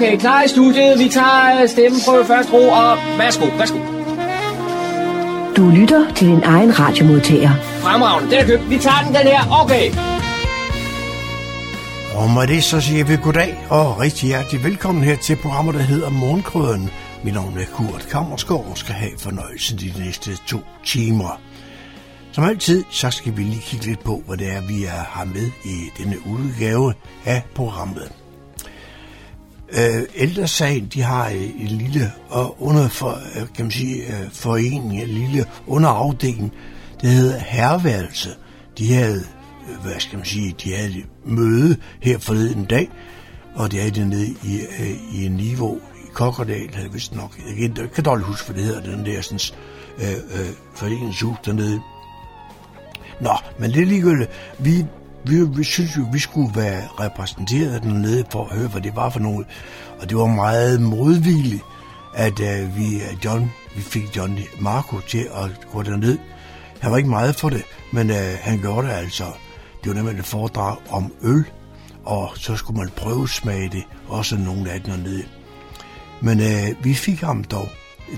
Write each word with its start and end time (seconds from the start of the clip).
Okay, 0.00 0.18
klar 0.18 0.42
i 0.42 0.48
studiet. 0.48 0.98
Vi 0.98 1.08
tager 1.08 1.66
stemmen 1.66 2.00
på 2.08 2.24
først 2.26 2.52
ro, 2.52 2.68
og 2.68 2.96
værsgo, 3.18 3.46
værsgo. 3.58 3.78
Du 5.56 5.70
lytter 5.70 6.14
til 6.14 6.26
din 6.28 6.42
egen 6.42 6.78
radiomodtager. 6.78 7.50
Fremragende, 7.82 8.30
den 8.30 8.38
er 8.38 8.46
købt. 8.46 8.70
Vi 8.70 8.78
tager 8.78 9.02
den, 9.04 9.14
den 9.14 9.22
her. 9.22 9.62
Okay. 9.62 9.86
Og 12.14 12.30
med 12.30 12.46
det 12.46 12.64
så 12.64 12.80
siger 12.80 13.04
vi 13.04 13.16
goddag 13.22 13.66
og 13.70 14.00
rigtig 14.00 14.26
hjertelig 14.28 14.64
velkommen 14.64 15.04
her 15.04 15.16
til 15.16 15.36
programmet, 15.36 15.74
der 15.74 15.80
hedder 15.80 16.10
Morgenkrøden. 16.10 16.90
Mit 17.24 17.34
navn 17.34 17.58
er 17.58 17.64
Kurt 17.74 18.06
Kammerskov 18.10 18.66
og 18.70 18.78
skal 18.78 18.94
have 18.94 19.12
fornøjelsen 19.18 19.78
de 19.78 19.92
næste 19.98 20.30
to 20.46 20.58
timer. 20.84 21.40
Som 22.32 22.44
altid, 22.44 22.84
så 22.90 23.10
skal 23.10 23.36
vi 23.36 23.42
lige 23.42 23.62
kigge 23.62 23.86
lidt 23.86 24.04
på, 24.04 24.22
hvad 24.26 24.36
det 24.36 24.52
er, 24.56 24.60
vi 24.60 24.84
er, 24.84 25.04
har 25.08 25.24
med 25.24 25.50
i 25.64 25.76
denne 25.98 26.16
udgave 26.26 26.94
af 27.26 27.42
programmet. 27.54 28.19
Øh, 29.72 30.02
Ældresagen, 30.14 30.86
de 30.94 31.02
har 31.02 31.28
øh, 31.28 31.42
en 31.42 31.66
lille 31.66 32.12
og 32.28 32.62
under 32.62 32.88
for, 32.88 33.10
øh, 33.10 33.46
kan 33.54 33.64
man 33.64 33.70
sige, 33.70 33.96
øh, 33.96 34.30
forening, 34.32 35.02
en 35.02 35.08
lille 35.08 35.44
underafdeling, 35.66 36.52
det 37.00 37.10
hedder 37.10 37.38
Herværelse. 37.38 38.30
De 38.78 38.94
havde, 38.94 39.24
hvad 39.82 40.00
skal 40.00 40.18
man 40.18 40.26
sige, 40.26 40.54
de 40.64 40.74
havde 40.74 40.98
et 40.98 41.06
møde 41.24 41.76
her 42.00 42.18
forleden 42.18 42.64
dag, 42.64 42.90
og 43.54 43.72
det 43.72 43.86
er 43.86 43.90
det 43.90 44.06
nede 44.06 44.26
i, 44.26 44.60
i 45.12 45.26
en 45.26 45.32
niveau 45.32 45.76
i 45.76 46.10
Kokkerdal, 46.12 46.74
havde 46.74 46.92
vist 46.92 47.14
nok, 47.14 47.38
jeg 47.48 47.56
kan, 47.56 47.76
jeg 47.76 47.90
kan 47.92 48.04
dårligt 48.04 48.26
huske, 48.26 48.46
hvad 48.46 48.56
det 48.56 48.64
hedder, 48.64 48.96
den 48.96 49.06
der 49.06 49.20
sådan, 49.20 49.40
øh, 49.98 50.40
øh, 50.40 50.50
foreningshus 50.74 51.36
dernede. 51.44 51.80
Nå, 53.20 53.32
men 53.58 53.70
det 53.70 53.82
er 53.82 53.86
ligegyldigt. 53.86 54.30
Vi 54.58 54.84
vi, 55.24 55.44
vi 55.44 55.64
synes 55.64 55.96
jo, 55.96 56.06
vi 56.12 56.18
skulle 56.18 56.50
være 56.54 56.82
repræsenteret 57.00 57.82
dernede 57.82 58.24
for 58.30 58.44
at 58.44 58.58
høre, 58.58 58.68
hvad 58.68 58.80
det 58.80 58.96
var 58.96 59.10
for 59.10 59.20
noget. 59.20 59.46
Og 60.00 60.08
det 60.08 60.16
var 60.16 60.26
meget 60.26 60.80
modvilligt, 60.82 61.62
at 62.14 62.40
uh, 62.40 62.76
vi, 62.76 63.02
John, 63.24 63.52
vi 63.76 63.80
fik 63.82 64.16
John 64.16 64.38
Marco 64.60 65.00
til 65.00 65.28
at 65.34 65.66
gå 65.72 65.82
derned. 65.82 66.18
Han 66.80 66.90
var 66.90 66.96
ikke 66.96 67.10
meget 67.10 67.36
for 67.36 67.48
det, 67.48 67.62
men 67.92 68.10
uh, 68.10 68.16
han 68.40 68.58
gjorde 68.60 68.86
det 68.88 68.94
altså. 68.94 69.24
Det 69.84 69.88
var 69.90 69.94
nemlig 69.94 70.18
et 70.18 70.24
foredrag 70.26 70.76
om 70.90 71.12
øl, 71.22 71.44
og 72.04 72.30
så 72.34 72.56
skulle 72.56 72.80
man 72.80 72.90
prøve 72.96 73.28
smage 73.28 73.68
det, 73.68 73.84
også 74.08 74.36
nogle 74.36 74.70
af 74.70 74.80
dem 74.80 74.90
dernede. 74.90 75.24
Men 76.20 76.40
uh, 76.40 76.84
vi 76.84 76.94
fik 76.94 77.20
ham 77.20 77.44
dog 77.44 77.68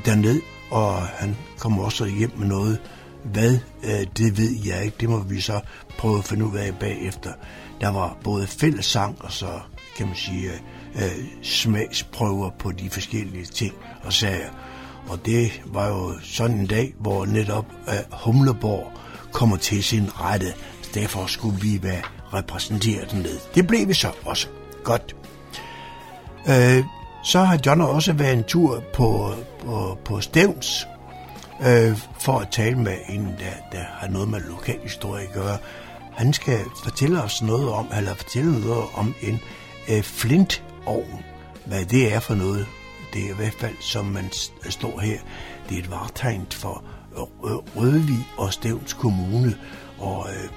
derned, 0.04 0.40
og 0.70 1.02
han 1.02 1.36
kom 1.58 1.78
også 1.78 2.06
hjem 2.06 2.32
med 2.36 2.46
noget, 2.46 2.78
hvad, 3.24 3.58
øh, 3.84 4.06
det 4.18 4.38
ved 4.38 4.50
jeg 4.66 4.84
ikke. 4.84 4.96
Det 5.00 5.08
må 5.08 5.18
vi 5.18 5.40
så 5.40 5.60
prøve 5.98 6.18
at 6.18 6.24
finde 6.24 6.44
ud 6.44 6.56
af 6.56 6.74
bagefter. 6.80 7.32
Der 7.80 7.88
var 7.88 8.16
både 8.24 8.46
fællessang 8.46 9.16
og 9.20 9.32
så, 9.32 9.60
kan 9.96 10.06
man 10.06 10.16
sige, 10.16 10.50
øh, 10.50 10.58
øh, 11.04 11.24
smagsprøver 11.42 12.50
på 12.58 12.72
de 12.72 12.90
forskellige 12.90 13.44
ting 13.44 13.74
og 14.04 14.12
sager. 14.12 14.50
Og 15.08 15.26
det 15.26 15.62
var 15.66 15.88
jo 15.88 16.12
sådan 16.22 16.58
en 16.58 16.66
dag, 16.66 16.94
hvor 16.98 17.26
netop 17.26 17.66
øh, 17.88 17.94
Humleborg 18.24 18.92
kommer 19.32 19.56
til 19.56 19.84
sin 19.84 20.20
rette. 20.20 20.54
Derfor 20.94 21.26
skulle 21.26 21.60
vi 21.60 21.82
være 21.82 22.02
repræsenteret 22.34 23.14
med. 23.14 23.38
Det 23.54 23.66
blev 23.66 23.88
vi 23.88 23.94
så 23.94 24.10
også. 24.24 24.48
Godt. 24.84 25.16
Øh, 26.48 26.84
så 27.24 27.38
har 27.38 27.58
John 27.66 27.80
også 27.80 28.12
været 28.12 28.32
en 28.32 28.44
tur 28.44 28.82
på, 28.94 29.34
på, 29.64 29.98
på 30.04 30.20
Stævns, 30.20 30.86
øh, 31.66 31.96
for 32.20 32.38
at 32.38 32.48
tale 32.50 32.76
med 32.76 32.96
en, 33.08 33.26
der, 33.26 33.78
der 33.78 33.84
har 33.98 34.08
noget 34.08 34.28
med 34.28 34.40
lokalhistorie 34.40 35.24
at 35.24 35.32
gøre. 35.32 35.58
Han 36.16 36.32
skal 36.32 36.60
fortælle 36.84 37.22
os 37.22 37.42
noget 37.42 37.68
om, 37.68 37.86
eller 37.96 38.14
fortælle 38.14 38.60
noget 38.60 38.84
om 38.94 39.14
en 39.22 39.40
øh, 39.90 40.02
flintovn. 40.02 41.24
Hvad 41.66 41.84
det 41.84 42.14
er 42.14 42.20
for 42.20 42.34
noget, 42.34 42.66
det 43.12 43.24
er 43.24 43.30
i 43.30 43.36
hvert 43.36 43.54
fald, 43.54 43.74
som 43.80 44.04
man 44.04 44.30
står 44.70 45.00
her, 45.00 45.18
det 45.68 45.74
er 45.74 45.82
et 45.82 45.90
vartegn 45.90 46.46
for 46.50 46.84
øh, 47.16 47.52
øh, 47.52 47.58
Rødvig 47.76 48.26
og 48.36 48.52
Stævns 48.52 48.92
Kommune, 48.92 49.54
og 49.98 50.26
øh, 50.30 50.48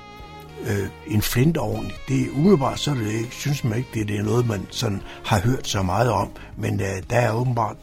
øh, 0.71 0.89
en 1.07 1.21
flintovn, 1.21 1.91
det 2.07 2.21
er 2.21 2.31
umiddelbart, 2.35 2.79
så 2.79 2.93
det 2.93 3.27
synes 3.31 3.63
man 3.63 3.77
ikke, 3.77 3.89
det, 3.93 4.07
det 4.07 4.17
er 4.17 4.23
noget, 4.23 4.47
man 4.47 4.67
sådan 4.69 5.01
har 5.25 5.39
hørt 5.39 5.67
så 5.67 5.81
meget 5.81 6.11
om, 6.11 6.29
men 6.57 6.81
øh, 6.81 7.03
der 7.09 7.17
er 7.17 7.33
åbenbart 7.33 7.75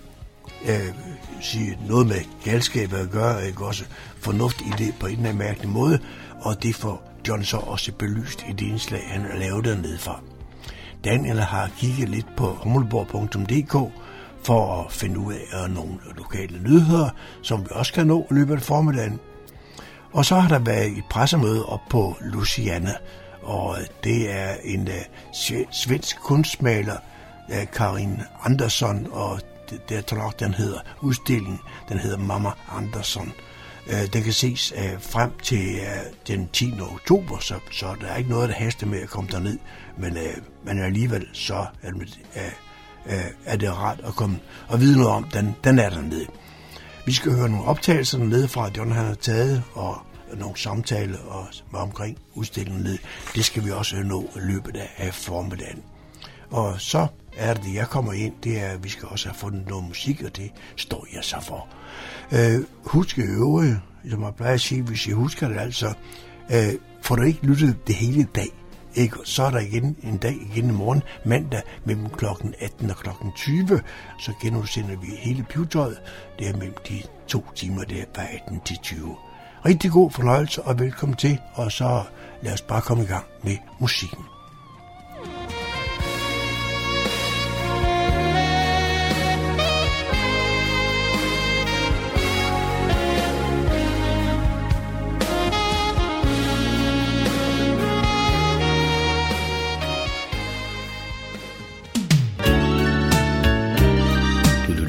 øh, 0.69 0.95
sige, 1.41 1.79
noget 1.89 2.07
med 2.07 2.21
galskab 2.45 2.93
at 2.93 3.11
gøre, 3.11 3.47
ikke 3.47 3.65
også? 3.65 3.85
Fornuft 4.19 4.61
i 4.61 4.73
det 4.79 4.95
på 5.01 5.07
en 5.07 5.13
eller 5.13 5.29
anden 5.29 5.39
mærkelig 5.39 5.69
måde, 5.69 5.99
og 6.43 6.63
det 6.63 6.75
får 6.75 7.03
John 7.29 7.45
så 7.45 7.57
også 7.57 7.93
belyst 7.93 8.45
i 8.49 8.53
det 8.53 8.67
indslag, 8.67 9.03
han 9.07 9.21
har 9.21 9.39
lavet 9.39 9.65
dernede 9.65 9.99
fra. 9.99 10.21
Daniel 11.05 11.41
har 11.41 11.71
kigget 11.79 12.09
lidt 12.09 12.27
på 12.37 12.47
hummelborg.dk 12.47 13.93
for 14.45 14.85
at 14.85 14.93
finde 14.93 15.19
ud 15.19 15.35
af 15.53 15.71
nogle 15.71 15.95
lokale 16.17 16.59
nyheder, 16.63 17.11
som 17.43 17.61
vi 17.61 17.69
også 17.71 17.93
kan 17.93 18.07
nå 18.07 18.27
i 18.31 18.35
løbet 18.35 18.55
af 18.55 18.63
formiddagen. 18.63 19.21
Og 20.13 20.25
så 20.25 20.37
har 20.37 20.49
der 20.49 20.59
været 20.59 20.99
et 20.99 21.05
pressemøde 21.11 21.67
op 21.67 21.81
på 21.91 22.17
Luciana, 22.21 22.95
og 23.43 23.77
det 24.05 24.33
er 24.33 24.55
en 24.65 24.89
uh, 24.89 25.57
svensk 25.73 26.21
kunstmaler, 26.21 26.97
uh, 27.49 27.71
Karin 27.73 28.21
Andersson, 28.45 29.07
og 29.13 29.41
det, 29.89 30.07
tror 30.07 30.19
nok, 30.19 30.41
den 30.41 30.55
hedder 30.55 30.81
udstillingen, 31.01 31.59
den 31.89 31.99
hedder 31.99 32.19
Mama 32.19 32.51
Andersson. 32.77 33.33
Øh, 33.87 34.13
den 34.13 34.23
kan 34.23 34.33
ses 34.33 34.73
øh, 34.77 35.01
frem 35.01 35.31
til 35.43 35.75
øh, 35.75 36.13
den 36.27 36.49
10. 36.53 36.75
oktober, 36.81 37.39
så, 37.39 37.55
så 37.71 37.95
der 38.01 38.07
er 38.07 38.17
ikke 38.17 38.31
noget, 38.31 38.49
der 38.49 38.55
haster 38.55 38.87
med 38.87 39.01
at 39.01 39.09
komme 39.09 39.31
derned, 39.31 39.59
men, 39.99 40.17
øh, 40.17 40.37
men 40.65 40.83
alligevel 40.83 41.27
så 41.33 41.67
er 41.83 41.91
det, 41.91 42.19
er 43.45 43.57
det 43.57 43.73
rart 43.73 44.01
at 44.05 44.15
komme 44.15 44.39
og 44.69 44.81
vide 44.81 44.99
noget 44.99 45.13
om, 45.13 45.25
den, 45.25 45.57
den 45.65 45.79
er 45.79 45.91
dernede. 45.91 46.27
Vi 47.07 47.13
skal 47.13 47.33
høre 47.33 47.49
nogle 47.49 47.65
optagelser 47.65 48.19
dernede 48.19 48.49
fra, 48.49 48.67
at 48.67 48.77
John 48.77 48.93
han 48.93 49.07
har 49.07 49.15
taget, 49.15 49.63
og 49.73 50.07
nogle 50.35 50.59
samtaler 50.59 51.19
og, 51.19 51.47
omkring 51.73 52.19
udstillingen 52.35 52.83
ned. 52.83 52.99
Det 53.35 53.45
skal 53.45 53.65
vi 53.65 53.71
også 53.71 53.97
nå 53.97 54.31
i 54.37 54.39
løbet 54.39 54.77
af 54.97 55.15
formiddagen. 55.15 55.83
Og 56.51 56.81
så 56.81 57.07
er 57.37 57.55
det, 57.55 57.75
jeg 57.75 57.89
kommer 57.89 58.13
ind, 58.13 58.35
det 58.45 58.61
er, 58.61 58.69
at 58.69 58.85
vi 58.85 58.89
skal 58.89 59.09
også 59.09 59.29
have 59.29 59.39
fundet 59.39 59.69
noget 59.69 59.85
musik, 59.85 60.23
og 60.23 60.37
det 60.37 60.51
står 60.77 61.07
jeg 61.15 61.25
så 61.25 61.37
for. 61.41 61.69
Øh, 62.33 62.65
husk 62.85 63.19
øvrige, 63.19 63.81
som 64.11 64.23
jeg 64.23 64.35
plejer 64.35 64.55
at 64.55 64.61
sige, 64.61 64.83
hvis 64.83 65.09
jeg 65.09 65.15
husker 65.15 65.49
det 65.49 65.59
altså, 65.59 65.95
øh, 66.53 66.75
får 67.03 67.17
du 67.17 67.23
ikke 67.23 67.47
lyttet 67.47 67.87
det 67.87 67.95
hele 67.95 68.29
dag, 68.35 68.49
ikke? 68.95 69.17
så 69.25 69.43
er 69.43 69.51
der 69.51 69.59
igen 69.59 69.97
en 70.03 70.17
dag 70.17 70.37
igen 70.53 70.71
i 70.71 70.73
morgen, 70.73 71.03
mandag 71.25 71.63
mellem 71.85 72.09
kl. 72.09 72.25
18 72.61 72.91
og 72.91 72.97
kl. 72.97 73.09
20, 73.37 73.81
så 74.19 74.33
genudsender 74.43 74.97
vi 74.97 75.07
hele 75.19 75.47
pivetøjet, 75.51 76.01
det 76.39 76.49
er 76.49 76.57
mellem 76.57 76.77
de 76.89 77.03
to 77.27 77.45
timer, 77.55 77.85
der 77.85 78.05
fra 78.15 78.23
18 78.35 78.61
til 78.61 78.79
20. 78.83 79.17
Rigtig 79.67 79.91
god 79.91 80.11
fornøjelse 80.11 80.63
og 80.63 80.79
velkommen 80.79 81.17
til, 81.17 81.39
og 81.55 81.73
så 81.73 82.03
lad 82.43 82.53
os 82.53 82.63
bare 82.63 82.81
komme 82.81 83.03
i 83.03 83.07
gang 83.07 83.25
med 83.45 83.57
musikken. 83.81 84.32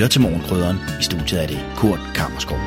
Lytter 0.03 0.11
til 0.11 0.21
Morgenkrydderen. 0.21 0.77
I 0.99 1.03
studiet 1.03 1.43
er 1.43 1.47
det 1.47 1.59
Kurt 1.75 1.99
Kammerskov. 2.15 2.57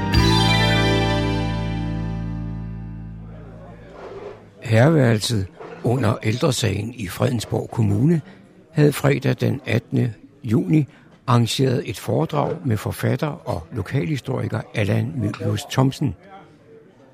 Herværelset 4.63 5.47
under 5.85 6.17
ældresagen 6.23 6.95
i 6.95 7.09
Fredensborg 7.09 7.71
Kommune 7.71 8.21
havde 8.73 8.93
fredag 8.93 9.37
den 9.41 9.61
18. 9.67 10.15
juni 10.45 10.87
arrangeret 11.27 11.91
et 11.91 11.99
foredrag 11.99 12.57
med 12.65 12.77
forfatter 12.77 13.49
og 13.49 13.67
lokalhistoriker 13.73 14.61
Allan 14.75 15.13
Møbius 15.17 15.65
Thomsen. 15.71 16.15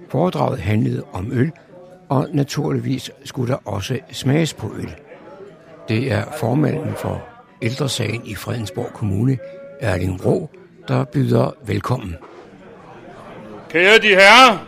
Foredraget 0.08 0.58
handlede 0.58 1.02
om 1.12 1.32
øl, 1.32 1.52
og 2.08 2.28
naturligvis 2.32 3.10
skulle 3.24 3.52
der 3.52 3.58
også 3.68 3.98
smages 4.12 4.54
på 4.54 4.72
øl. 4.76 4.94
Det 5.88 6.12
er 6.12 6.24
formanden 6.40 6.94
for 6.96 7.22
ældresagen 7.62 8.22
i 8.24 8.34
Fredensborg 8.34 8.92
Kommune, 8.94 9.38
Erling 9.82 10.26
Rå, 10.26 10.50
der 10.88 11.04
byder 11.04 11.50
velkommen. 11.66 12.16
Kære 13.70 13.98
de 13.98 14.08
herrer, 14.08 14.66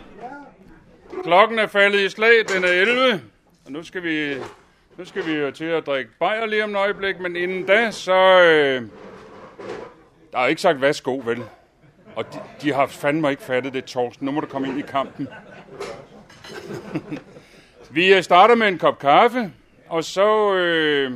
klokken 1.23 1.59
er 1.59 1.67
faldet 1.67 1.99
i 1.99 2.09
slag, 2.09 2.33
den 2.55 2.63
er 2.63 2.67
11, 2.67 3.21
og 3.65 3.71
nu 3.71 3.83
skal 3.83 4.03
vi, 4.03 4.35
nu 4.97 5.05
skal 5.05 5.25
vi 5.25 5.31
jo 5.31 5.51
til 5.51 5.65
at 5.65 5.85
drikke 5.85 6.11
bajer 6.19 6.45
lige 6.45 6.63
om 6.63 6.69
et 6.69 6.75
øjeblik, 6.75 7.19
men 7.19 7.35
inden 7.35 7.65
da, 7.65 7.91
så... 7.91 8.41
Øh, 8.41 8.83
der 10.31 10.39
er 10.39 10.47
ikke 10.47 10.61
sagt 10.61 10.81
værsgo, 10.81 11.21
vel? 11.25 11.43
Og 12.15 12.33
de, 12.33 12.39
de 12.61 12.73
har 12.73 12.87
fandme 12.87 13.29
ikke 13.31 13.43
fattet 13.43 13.73
det, 13.73 13.85
Torsten. 13.85 14.25
Nu 14.25 14.31
må 14.31 14.39
du 14.39 14.47
komme 14.47 14.67
ind 14.67 14.79
i 14.79 14.81
kampen. 14.81 15.27
vi 17.91 18.13
øh, 18.13 18.23
starter 18.23 18.55
med 18.55 18.67
en 18.67 18.77
kop 18.77 18.99
kaffe, 18.99 19.51
og 19.89 20.03
så... 20.03 20.53
Øh, 20.53 21.11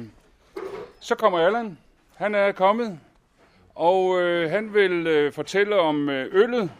Så 0.99 1.15
kommer 1.15 1.39
Allan. 1.39 1.77
Han 2.15 2.35
er 2.35 2.51
kommet, 2.51 2.99
og 3.75 4.21
øh, 4.21 4.49
han 4.49 4.73
vil 4.73 5.07
øh, 5.07 5.33
fortælle 5.33 5.79
om 5.79 6.09
øh, 6.09 6.27
øllet. 6.31 6.71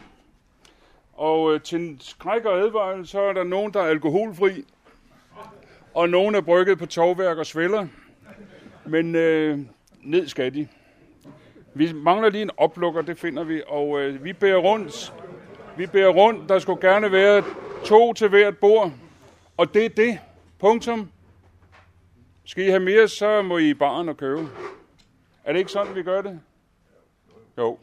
Og 1.13 1.53
øh, 1.53 1.61
til 1.61 1.97
skræk 1.99 2.45
og 2.45 2.59
advarsel, 2.59 3.07
så 3.07 3.21
er 3.21 3.33
der 3.33 3.43
nogen, 3.43 3.73
der 3.73 3.81
er 3.81 3.87
alkoholfri, 3.87 4.65
og 5.93 6.09
nogen 6.09 6.35
er 6.35 6.41
brygget 6.41 6.79
på 6.79 6.85
tovværk 6.85 7.37
og 7.37 7.45
sveller. 7.45 7.87
Men 8.85 9.15
øh, 9.15 9.59
ned 10.01 10.27
skal 10.27 10.53
de. 10.53 10.67
Vi 11.73 11.93
mangler 11.93 12.29
lige 12.29 12.41
en 12.41 12.51
oplukker, 12.57 13.01
det 13.01 13.17
finder 13.17 13.43
vi, 13.43 13.61
og 13.67 13.99
øh, 13.99 14.23
vi 14.23 14.33
bærer 14.33 14.57
rundt. 14.57 15.13
Vi 15.77 15.87
bærer 15.87 16.09
rundt. 16.09 16.49
Der 16.49 16.59
skulle 16.59 16.89
gerne 16.89 17.11
være 17.11 17.43
to 17.85 18.13
til 18.13 18.27
hvert 18.27 18.57
bord, 18.57 18.91
og 19.57 19.73
det 19.73 19.85
er 19.85 19.89
det. 19.89 20.19
Punktum. 20.59 21.11
Skal 22.45 22.65
I 22.65 22.69
have 22.69 22.79
mere, 22.79 23.07
så 23.07 23.41
må 23.41 23.57
I 23.57 23.69
i 23.69 23.73
baren 23.73 24.09
og 24.09 24.17
købe. 24.17 24.47
Er 25.43 25.51
det 25.51 25.59
ikke 25.59 25.71
sådan, 25.71 25.95
vi 25.95 26.03
gør 26.03 26.21
det? 26.21 26.39
Jo. 27.59 27.77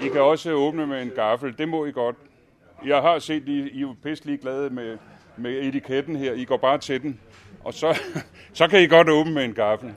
I 0.00 0.08
kan 0.08 0.20
også 0.20 0.52
åbne 0.52 0.86
med 0.86 1.02
en 1.02 1.10
gaffel. 1.10 1.58
Det 1.58 1.68
må 1.68 1.84
I 1.84 1.92
godt. 1.92 2.16
Jeg 2.84 3.02
har 3.02 3.18
set, 3.18 3.48
I, 3.48 3.70
I 3.70 3.82
er 3.82 3.94
pisselig 4.02 4.40
glade 4.40 4.70
med, 4.70 4.98
med 5.36 5.50
etiketten 5.50 6.16
her. 6.16 6.32
I 6.32 6.44
går 6.44 6.56
bare 6.56 6.78
til 6.78 7.02
den. 7.02 7.20
Og 7.64 7.74
så, 7.74 8.00
så 8.52 8.68
kan 8.68 8.82
I 8.82 8.86
godt 8.86 9.08
åbne 9.08 9.34
med 9.34 9.44
en 9.44 9.54
gaffel. 9.54 9.94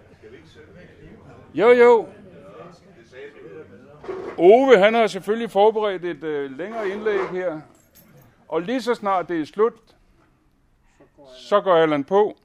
Jo, 1.54 1.70
jo. 1.72 2.08
Ove, 4.38 4.78
han 4.78 4.94
har 4.94 5.08
selvfølgelig 5.08 5.52
forberedt 5.52 6.06
et 6.06 6.24
øh, 6.24 6.58
længere 6.58 6.90
indlæg 6.90 7.30
her. 7.32 7.62
Og 8.48 8.62
lige 8.62 8.82
så 8.82 8.94
snart 8.94 9.30
det 9.30 9.42
er 9.42 9.46
slut, 9.46 9.74
så 11.38 11.62
går 11.62 11.76
Allan 11.76 12.04
på. 12.04 12.38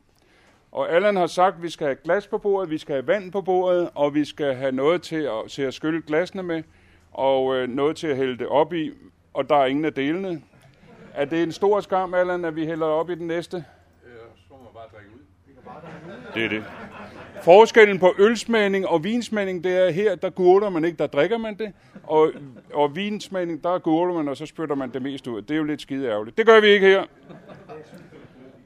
Og 0.73 0.93
Allan 0.93 1.17
har 1.17 1.27
sagt, 1.27 1.57
at 1.57 1.63
vi 1.63 1.69
skal 1.69 1.87
have 1.87 1.97
glas 2.05 2.27
på 2.27 2.39
bordet, 2.39 2.71
vi 2.71 2.79
skal 2.79 2.95
have 2.95 3.07
vand 3.07 3.33
på 3.33 3.41
bordet, 3.41 3.91
og 3.95 4.15
vi 4.15 4.25
skal 4.25 4.55
have 4.55 4.73
noget 4.73 5.03
til 5.03 5.17
at, 5.17 5.51
til 5.51 5.63
at 5.63 5.75
skylle 5.75 6.03
glasene 6.07 6.43
med, 6.43 6.63
og 7.13 7.57
øh, 7.57 7.69
noget 7.69 7.97
til 7.97 8.07
at 8.07 8.17
hælde 8.17 8.39
det 8.39 8.47
op 8.47 8.73
i, 8.73 8.91
og 9.35 9.49
der 9.49 9.57
er 9.57 9.67
ingen 9.67 9.85
af 9.85 9.93
delene. 9.93 10.43
Er 11.15 11.25
det 11.25 11.43
en 11.43 11.53
stor 11.53 11.81
skam, 11.81 12.15
Allan, 12.15 12.45
at 12.45 12.57
vi 12.57 12.67
hælder 12.67 12.87
op 12.87 13.11
i 13.11 13.15
den 13.15 13.27
næste? 13.27 13.57
Ja, 13.57 13.63
så 14.37 14.45
må 14.51 14.57
man 14.57 14.67
bare 14.75 14.85
drikke 14.93 15.11
ud. 15.15 15.21
Det 16.35 16.45
er 16.45 16.49
det. 16.49 16.65
Forskellen 17.43 17.99
på 17.99 18.15
ølsmagning 18.19 18.89
og 18.89 19.05
vinsmagning, 19.05 19.65
det 19.65 19.87
er 19.87 19.91
her, 19.91 20.15
der 20.15 20.31
gurter 20.31 20.69
man 20.69 20.85
ikke, 20.85 20.99
der 20.99 21.07
drikker 21.07 21.39
man 21.39 21.55
det. 21.59 21.73
Og, 22.03 22.33
og 22.75 22.97
vinsmagning, 22.97 23.65
der 23.65 23.79
gurter 23.79 24.15
man, 24.15 24.29
og 24.29 24.37
så 24.37 24.47
spytter 24.47 24.75
man 24.75 24.93
det 24.93 25.03
mest 25.03 25.27
ud. 25.27 25.43
Det 25.43 25.51
er 25.51 25.59
jo 25.59 25.65
lidt 25.65 25.83
skide 25.83 26.09
ærgerligt. 26.09 26.39
Det 26.39 26.47
gør 26.47 26.61
vi 26.61 26.67
ikke 26.67 26.87
her. 26.87 27.05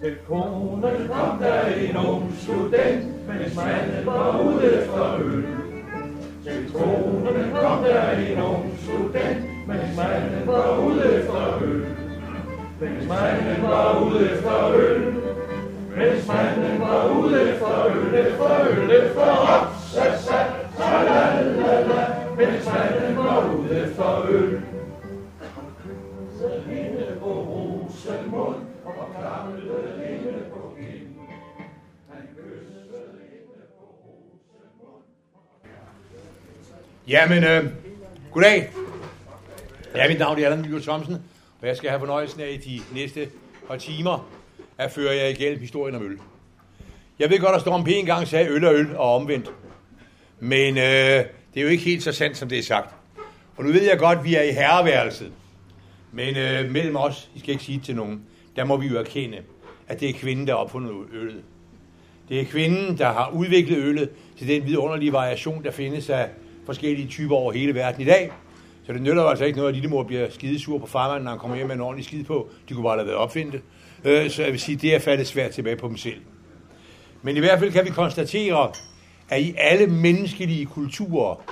Til 0.00 0.16
konen 0.28 1.08
kom 1.10 1.38
der 1.38 1.66
en 1.66 1.96
ung 1.96 2.34
student, 2.38 3.28
mens 3.28 3.56
manden 3.56 4.06
var 4.06 4.40
ude 4.40 4.64
efter 4.64 5.18
øl. 5.24 5.44
Til 6.44 6.72
konen 6.72 7.52
kom 7.60 7.84
der 7.84 8.10
en 8.10 8.42
ung 8.42 8.78
student, 8.82 9.66
mens 9.66 9.96
manden 9.96 10.46
var 10.46 10.78
ude 10.78 11.04
efter 11.18 11.62
øl. 11.62 11.86
Mens 12.80 13.08
manden 13.08 13.62
var 13.62 13.98
ude 14.04 14.30
efter 14.30 14.74
øl. 14.74 15.16
Mens 15.96 16.28
manden 16.28 16.80
var 16.80 17.08
ude 17.18 17.42
efter 17.42 17.86
øl, 17.86 18.32
for 18.36 18.66
øl, 18.70 18.90
efter 18.90 19.20
hop, 19.20 19.75
Jamen, 37.08 37.44
øh, 37.44 37.64
goddag. 38.32 38.70
Ja, 39.94 40.08
mit 40.08 40.18
navn 40.18 40.38
er 40.38 40.44
Allan 40.44 40.62
Nygaard 40.62 40.82
Thomsen, 40.82 41.14
og 41.60 41.68
jeg 41.68 41.76
skal 41.76 41.90
have 41.90 42.00
fornøjelsen 42.00 42.40
af 42.40 42.48
i 42.50 42.56
de 42.56 42.80
næste 42.94 43.28
par 43.68 43.76
timer 43.76 44.28
at 44.78 44.90
føre 44.90 45.14
jer 45.14 45.26
igennem 45.26 45.60
historien 45.60 45.94
om 45.94 46.02
øl. 46.02 46.18
Jeg 47.18 47.30
ved 47.30 47.38
godt, 47.38 47.54
at 47.54 47.60
Storm 47.60 47.84
P. 47.84 47.88
engang 47.88 48.28
sagde 48.28 48.48
øl 48.50 48.64
og 48.64 48.74
øl 48.74 48.96
og 48.96 49.14
omvendt. 49.14 49.52
Men 50.40 50.78
øh, 50.78 50.84
det 50.84 51.24
er 51.56 51.62
jo 51.62 51.68
ikke 51.68 51.84
helt 51.84 52.02
så 52.02 52.12
sandt, 52.12 52.36
som 52.36 52.48
det 52.48 52.58
er 52.58 52.62
sagt. 52.62 52.94
Og 53.56 53.64
nu 53.64 53.72
ved 53.72 53.82
jeg 53.82 53.98
godt, 53.98 54.18
at 54.18 54.24
vi 54.24 54.34
er 54.34 54.42
i 54.42 54.52
herreværelset. 54.52 55.32
Men 56.12 56.36
øh, 56.36 56.70
mellem 56.70 56.96
os, 56.96 57.30
I 57.34 57.38
skal 57.38 57.50
ikke 57.50 57.64
sige 57.64 57.78
det 57.78 57.84
til 57.84 57.96
nogen, 57.96 58.22
der 58.56 58.64
må 58.64 58.76
vi 58.76 58.86
jo 58.86 58.98
erkende, 58.98 59.38
at 59.88 60.00
det 60.00 60.08
er 60.08 60.12
kvinden, 60.12 60.46
der 60.46 60.52
har 60.52 60.60
opfundet 60.60 60.92
øllet. 61.12 61.42
Det 62.28 62.40
er 62.40 62.44
kvinden, 62.44 62.98
der 62.98 63.12
har 63.12 63.30
udviklet 63.30 63.78
øllet 63.78 64.10
til 64.38 64.48
den 64.48 64.66
vidunderlige 64.66 65.12
variation, 65.12 65.64
der 65.64 65.70
findes 65.70 66.10
af 66.10 66.28
forskellige 66.66 67.08
typer 67.08 67.36
over 67.36 67.52
hele 67.52 67.74
verden 67.74 68.02
i 68.02 68.04
dag. 68.04 68.30
Så 68.86 68.92
det 68.92 69.02
nytter 69.02 69.22
jo 69.22 69.28
altså 69.28 69.44
ikke 69.44 69.56
noget, 69.56 69.68
at 69.68 69.74
lillemor 69.74 70.02
bliver 70.02 70.30
skidesur 70.30 70.78
på 70.78 70.86
farmanden, 70.86 71.24
når 71.24 71.30
han 71.30 71.38
kommer 71.38 71.56
hjem 71.56 71.66
med 71.66 71.74
en 71.74 71.80
ordentlig 71.80 72.04
skid 72.04 72.24
på. 72.24 72.48
De 72.68 72.74
kunne 72.74 72.82
bare 72.82 72.96
lade 72.96 73.08
være 73.08 73.16
opfinde 73.16 73.52
det. 73.52 73.62
Øh, 74.04 74.30
så 74.30 74.42
jeg 74.42 74.52
vil 74.52 74.60
sige, 74.60 74.76
det 74.76 74.94
er 74.94 74.98
faldet 74.98 75.26
svært 75.26 75.50
tilbage 75.50 75.76
på 75.76 75.88
dem 75.88 75.96
selv. 75.96 76.20
Men 77.22 77.36
i 77.36 77.40
hvert 77.40 77.58
fald 77.58 77.72
kan 77.72 77.84
vi 77.84 77.90
konstatere, 77.90 78.72
at 79.28 79.42
i 79.42 79.54
alle 79.58 79.86
menneskelige 79.86 80.66
kulturer, 80.66 81.42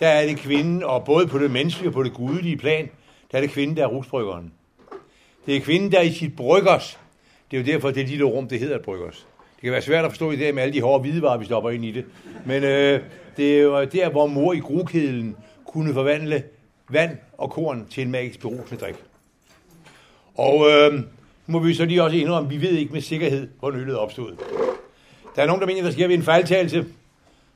der 0.00 0.08
er 0.08 0.26
det 0.26 0.36
kvinden, 0.36 0.82
og 0.82 1.04
både 1.04 1.26
på 1.26 1.38
det 1.38 1.50
menneskelige 1.50 1.88
og 1.88 1.92
på 1.92 2.02
det 2.02 2.12
gudelige 2.12 2.56
plan, 2.56 2.90
der 3.32 3.38
er 3.38 3.42
det 3.42 3.50
kvinden, 3.50 3.76
der 3.76 3.82
er 3.82 3.86
rusbryggeren. 3.86 4.52
Det 5.46 5.56
er 5.56 5.60
kvinden, 5.60 5.92
der 5.92 5.98
er 5.98 6.02
i 6.02 6.12
sit 6.12 6.36
bryggers. 6.36 6.98
Det 7.50 7.56
er 7.56 7.60
jo 7.60 7.66
derfor, 7.66 7.90
det 7.90 8.08
lille 8.08 8.24
rum, 8.24 8.48
det 8.48 8.58
hedder 8.58 8.76
et 8.76 8.82
bryggers. 8.82 9.26
Det 9.58 9.62
kan 9.62 9.72
være 9.72 9.82
svært 9.82 10.04
at 10.04 10.10
forstå 10.10 10.30
i 10.30 10.36
dag 10.36 10.54
med 10.54 10.62
alle 10.62 10.74
de 10.74 10.82
hårde 10.82 11.00
hvidevarer, 11.00 11.38
vi 11.38 11.44
stopper 11.44 11.70
ind 11.70 11.84
i 11.84 11.90
det. 11.90 12.04
Men 12.46 12.64
øh, 12.64 13.00
det 13.36 13.58
er 13.58 13.62
jo 13.62 13.84
der, 13.84 14.10
hvor 14.10 14.26
mor 14.26 14.52
i 14.52 14.58
grukedlen 14.58 15.36
kunne 15.66 15.94
forvandle 15.94 16.42
vand 16.88 17.16
og 17.38 17.50
korn 17.50 17.86
til 17.90 18.02
en 18.02 18.10
magisk 18.10 18.40
berusende 18.40 18.80
drik. 18.80 18.94
Og 20.34 20.66
øh, 20.70 20.94
nu 20.94 21.02
må 21.46 21.58
vi 21.58 21.74
så 21.74 21.84
lige 21.84 22.02
også 22.02 22.16
indrømme, 22.16 22.48
vi 22.48 22.60
ved 22.60 22.70
ikke 22.70 22.92
med 22.92 23.00
sikkerhed, 23.00 23.48
hvor 23.58 23.70
øllet 23.70 23.98
opstod. 23.98 24.36
Der 25.36 25.42
er 25.42 25.46
nogen, 25.46 25.60
der 25.60 25.66
mener, 25.66 25.82
der 25.82 25.90
sker 25.90 26.06
ved 26.06 26.14
en 26.14 26.22
fejltagelse, 26.22 26.86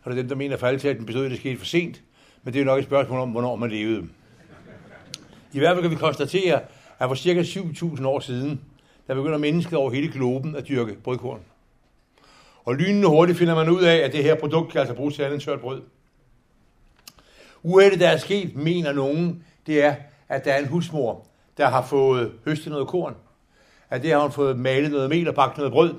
og 0.03 0.11
der 0.11 0.11
er 0.11 0.15
dem, 0.15 0.29
der 0.29 0.37
mener, 0.37 0.55
at 0.55 0.61
fejltagelsen 0.61 1.07
bestod, 1.07 1.25
at 1.25 1.31
det 1.31 1.39
skete 1.39 1.59
for 1.59 1.67
sent. 1.67 2.03
Men 2.43 2.55
det 2.55 2.61
er 2.61 2.65
jo 2.65 2.71
nok 2.71 2.79
et 2.79 2.85
spørgsmål 2.85 3.21
om, 3.21 3.31
hvornår 3.31 3.57
man 3.57 3.71
levede. 3.71 4.05
I 5.53 5.59
hvert 5.59 5.75
fald 5.75 5.83
kan 5.83 5.91
vi 5.91 5.97
konstatere, 5.97 6.61
at 6.99 7.09
for 7.09 7.15
cirka 7.15 7.43
7.000 7.43 8.07
år 8.07 8.21
siden, 8.21 8.61
der 9.07 9.15
begynder 9.15 9.39
mennesket 9.39 9.79
over 9.79 9.91
hele 9.91 10.13
globen 10.13 10.57
at 10.57 10.69
dyrke 10.69 10.97
brødkorn. 11.05 11.41
Og 12.65 12.75
lynende 12.75 13.09
hurtigt 13.09 13.39
finder 13.39 13.55
man 13.55 13.69
ud 13.69 13.83
af, 13.83 13.97
at 13.97 14.13
det 14.13 14.25
her 14.25 14.35
produkt 14.35 14.73
kan 14.73 14.81
altså 14.81 14.95
bruges 14.95 15.15
til 15.15 15.23
andet 15.23 15.35
end 15.35 15.43
tørt 15.43 15.61
brød. 15.61 15.83
Uheldet, 17.63 18.01
der 18.01 18.09
er 18.09 18.17
sket, 18.17 18.57
mener 18.57 18.93
nogen, 18.93 19.45
det 19.67 19.85
er, 19.85 19.95
at 20.29 20.45
der 20.45 20.53
er 20.53 20.59
en 20.59 20.69
husmor, 20.69 21.27
der 21.57 21.67
har 21.67 21.83
fået 21.83 22.33
høstet 22.45 22.73
noget 22.73 22.89
korn. 22.89 23.17
At 23.91 24.03
det 24.03 24.11
har 24.13 24.19
hun 24.19 24.33
fået 24.33 24.59
malet 24.59 24.91
noget 24.91 25.09
mel 25.09 25.29
og 25.29 25.35
bagt 25.35 25.57
noget 25.57 25.73
brød. 25.73 25.95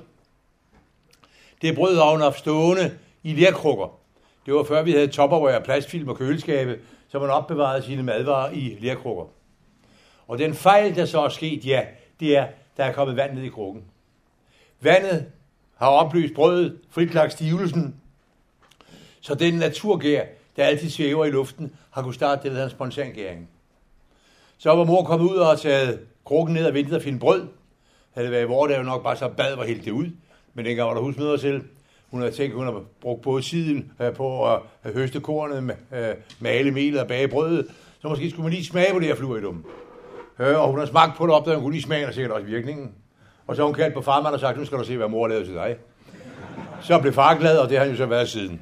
Det 1.62 1.74
brød 1.74 1.96
har 1.96 2.10
hun 2.10 2.20
haft 2.20 2.38
stående 2.38 2.98
i 3.22 3.34
lærkrukker. 3.34 3.98
Det 4.46 4.54
var 4.54 4.64
før 4.64 4.82
vi 4.82 4.92
havde 4.92 5.06
topperware, 5.06 5.60
plastfilm 5.60 6.08
og 6.08 6.16
køleskabe, 6.16 6.78
så 7.08 7.18
man 7.18 7.30
opbevarede 7.30 7.82
sine 7.82 8.02
madvarer 8.02 8.50
i 8.50 8.76
lærkrukker. 8.80 9.24
Og 10.28 10.38
den 10.38 10.54
fejl, 10.54 10.96
der 10.96 11.04
så 11.04 11.20
er 11.20 11.28
sket, 11.28 11.66
ja, 11.66 11.82
det 12.20 12.36
er, 12.36 12.46
der 12.76 12.84
er 12.84 12.92
kommet 12.92 13.16
vand 13.16 13.34
ned 13.34 13.42
i 13.42 13.48
krukken. 13.48 13.84
Vandet 14.80 15.26
har 15.76 15.86
opløst 15.86 16.34
brødet, 16.34 16.78
fritlagt 16.90 17.32
stivelsen, 17.32 17.94
så 19.20 19.34
den 19.34 19.54
naturgær, 19.54 20.24
der 20.56 20.64
altid 20.64 20.90
svæver 20.90 21.24
i 21.24 21.30
luften, 21.30 21.72
har 21.90 22.02
kunnet 22.02 22.14
starte 22.14 22.42
det, 22.42 22.44
der 22.44 22.50
hedder 22.50 22.64
en 22.64 22.70
spontangæring. 22.70 23.48
Så 24.58 24.70
var 24.70 24.84
mor 24.84 25.04
kommet 25.04 25.30
ud 25.30 25.36
og 25.36 25.46
har 25.46 25.56
taget 25.56 26.00
krukken 26.24 26.54
ned 26.54 26.66
og 26.66 26.74
ventet 26.74 26.96
at 26.96 27.02
finde 27.02 27.18
brød. 27.18 27.46
Havde 28.12 28.26
det 28.26 28.32
været 28.32 28.44
i 28.44 28.48
vores 28.48 28.72
dag, 28.72 28.84
nok 28.84 29.02
bare 29.02 29.16
så 29.16 29.28
bad 29.28 29.56
var 29.56 29.64
helt 29.64 29.84
det 29.84 29.90
ud. 29.90 30.06
Men 30.54 30.64
dengang 30.64 30.88
var 30.88 30.94
der 30.94 31.02
husmøder 31.02 31.36
selv. 31.36 31.62
Hun 32.10 32.20
havde 32.20 32.34
tænkt, 32.34 32.52
at 32.52 32.56
hun 32.56 32.66
havde 32.66 32.84
brugt 33.00 33.22
både 33.22 33.42
tiden 33.42 33.92
øh, 34.00 34.12
på 34.12 34.52
at 34.52 34.60
øh, 34.84 34.94
høste 34.94 35.20
kornet, 35.20 35.76
øh, 35.92 36.14
male 36.40 36.70
melet 36.70 37.00
og 37.00 37.08
bage 37.08 37.28
brødet. 37.28 37.66
Så 38.02 38.08
måske 38.08 38.30
skulle 38.30 38.42
man 38.42 38.52
lige 38.52 38.64
smage 38.64 38.92
på 38.92 38.98
det 38.98 39.08
her 39.08 39.14
fluoridum. 39.14 39.64
Øh, 40.38 40.60
og 40.60 40.70
hun 40.70 40.78
har 40.78 40.86
smagt 40.86 41.16
på 41.16 41.26
det 41.26 41.34
op, 41.34 41.46
da 41.46 41.54
hun 41.54 41.62
kunne 41.62 41.72
lige 41.72 41.82
smage, 41.82 42.06
og 42.06 42.14
sikkert 42.14 42.32
også 42.32 42.46
virkningen. 42.46 42.92
Og 43.46 43.56
så 43.56 43.62
har 43.62 43.66
hun 43.66 43.74
kaldt 43.74 43.94
på 43.94 44.02
farmand 44.02 44.34
og 44.34 44.40
sagt, 44.40 44.58
nu 44.58 44.64
skal 44.64 44.78
du 44.78 44.84
se, 44.84 44.96
hvad 44.96 45.08
mor 45.08 45.28
lavede 45.28 45.46
til 45.46 45.54
dig. 45.54 45.76
Så 46.80 47.00
blev 47.00 47.12
far 47.12 47.34
glad, 47.38 47.58
og 47.58 47.68
det 47.68 47.78
har 47.78 47.84
han 47.84 47.92
jo 47.92 47.98
så 47.98 48.06
været 48.06 48.28
siden. 48.28 48.60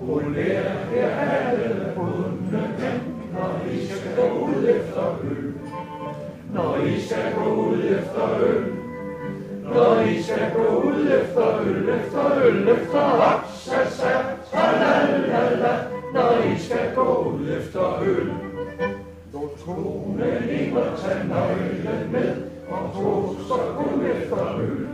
Hun 0.00 0.34
lærer 0.34 0.90
det 0.90 1.00
alle 1.00 1.92
bunde 1.96 2.32
når 3.32 3.70
I 3.72 3.86
skal 3.86 4.16
gå 4.16 4.28
ud 4.38 4.64
efter 4.64 5.18
øl. 5.24 5.54
Når 6.54 6.76
I 6.86 7.00
skal 7.00 7.34
gå 7.34 7.54
ud 7.54 7.78
efter 7.84 8.40
øl. 8.46 8.64
Når 9.62 10.00
I 10.00 10.22
skal 10.22 10.52
gå 10.56 10.82
ud 10.82 11.06
efter 11.06 11.60
øl, 11.66 11.88
efter 11.88 12.42
øl, 12.44 12.68
efter 12.68 13.16
la, 15.32 15.56
la 15.56 15.76
Når 16.14 16.54
I 16.54 16.58
skal 16.58 16.94
gå 16.94 17.36
ud 17.36 17.48
efter 17.48 18.02
øl. 18.02 18.51
Lå 19.66 19.74
tronen 19.74 20.48
ikke 20.50 20.80
tage 20.98 21.28
nøglen 21.28 22.12
med, 22.12 22.36
og 22.68 22.94
tog 22.94 23.34
så 23.48 23.54
gå 23.76 24.02
efter 24.06 24.58
øl. 24.60 24.88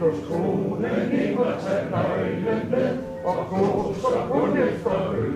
Lå 0.00 0.10
tronen 0.28 0.84
ikke 1.12 1.38
og 1.38 1.60
tage 1.62 1.90
nøglen 1.90 2.70
med, 2.70 2.88
og 3.24 3.36
gå 3.50 3.94
så 3.94 4.08
kun 4.30 4.58
efter 4.58 5.12
øl. 5.18 5.34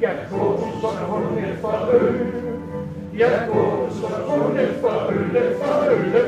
Jeg 0.00 0.16
går 0.30 0.68
så 0.80 0.88
kun 1.08 1.38
efter 1.38 1.90
øl. 1.92 2.26
Jeg 3.18 3.48
går 3.52 3.88
så 3.90 4.08
kun 4.28 4.58
efter 4.58 5.08
øl, 5.10 5.36
efter 5.36 5.90
øl, 5.90 6.25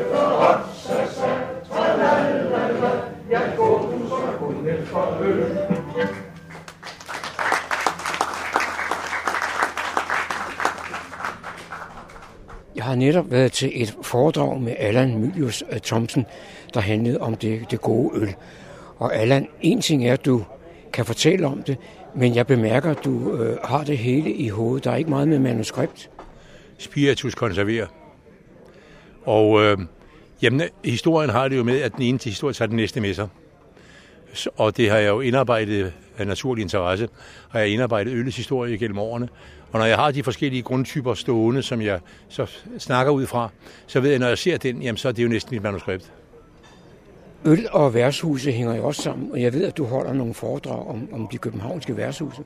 netop 12.98 13.30
været 13.30 13.52
til 13.52 13.82
et 13.82 13.96
foredrag 14.02 14.60
med 14.60 14.74
Allan 14.78 15.18
Mylius 15.18 15.64
Thomsen, 15.84 16.26
der 16.74 16.80
handlede 16.80 17.20
om 17.20 17.36
det, 17.36 17.70
det 17.70 17.80
gode 17.80 18.20
øl. 18.20 18.34
Og 18.96 19.16
Allan, 19.16 19.48
en 19.60 19.80
ting 19.80 20.06
er, 20.08 20.12
at 20.12 20.24
du 20.24 20.44
kan 20.92 21.04
fortælle 21.04 21.46
om 21.46 21.62
det, 21.62 21.76
men 22.14 22.34
jeg 22.34 22.46
bemærker, 22.46 22.90
at 22.90 23.04
du 23.04 23.36
øh, 23.36 23.58
har 23.64 23.84
det 23.84 23.98
hele 23.98 24.32
i 24.32 24.48
hovedet. 24.48 24.84
Der 24.84 24.90
er 24.90 24.96
ikke 24.96 25.10
meget 25.10 25.28
med 25.28 25.38
manuskript. 25.38 26.10
Spiritus 26.78 27.34
konserverer. 27.34 27.86
Og 29.24 29.62
øh, 29.62 29.78
jamen, 30.42 30.62
historien 30.84 31.30
har 31.30 31.48
det 31.48 31.56
jo 31.56 31.64
med, 31.64 31.80
at 31.80 31.92
den 31.92 32.02
ene 32.02 32.18
til 32.18 32.30
historie 32.30 32.54
tager 32.54 32.66
den 32.66 32.76
næste 32.76 33.00
med 33.00 33.14
sig. 33.14 33.28
Og 34.56 34.76
det 34.76 34.90
har 34.90 34.98
jeg 34.98 35.08
jo 35.08 35.20
indarbejdet 35.20 35.92
af 36.18 36.26
naturlig 36.26 36.62
interesse, 36.62 37.08
har 37.48 37.60
jeg 37.60 37.68
indarbejdet 37.68 38.12
øllets 38.12 38.36
historie 38.36 38.78
gennem 38.78 38.98
årene. 38.98 39.28
Og 39.72 39.78
når 39.78 39.86
jeg 39.86 39.96
har 39.96 40.10
de 40.10 40.22
forskellige 40.22 40.62
grundtyper 40.62 41.14
stående, 41.14 41.62
som 41.62 41.80
jeg 41.80 42.00
så 42.28 42.46
snakker 42.78 43.12
ud 43.12 43.26
fra, 43.26 43.48
så 43.86 44.00
ved 44.00 44.10
jeg, 44.10 44.18
når 44.18 44.28
jeg 44.28 44.38
ser 44.38 44.56
den, 44.56 44.82
jamen, 44.82 44.96
så 44.96 45.08
er 45.08 45.12
det 45.12 45.22
jo 45.22 45.28
næsten 45.28 45.54
mit 45.54 45.62
manuskript. 45.62 46.12
Øl 47.44 47.68
og 47.70 47.94
værtshuse 47.94 48.52
hænger 48.52 48.76
jo 48.76 48.86
også 48.86 49.02
sammen, 49.02 49.32
og 49.32 49.42
jeg 49.42 49.52
ved, 49.52 49.64
at 49.64 49.76
du 49.76 49.84
holder 49.84 50.12
nogle 50.12 50.34
foredrag 50.34 50.88
om, 50.88 51.08
om 51.12 51.28
de 51.32 51.38
københavnske 51.38 51.96
værtshuse. 51.96 52.42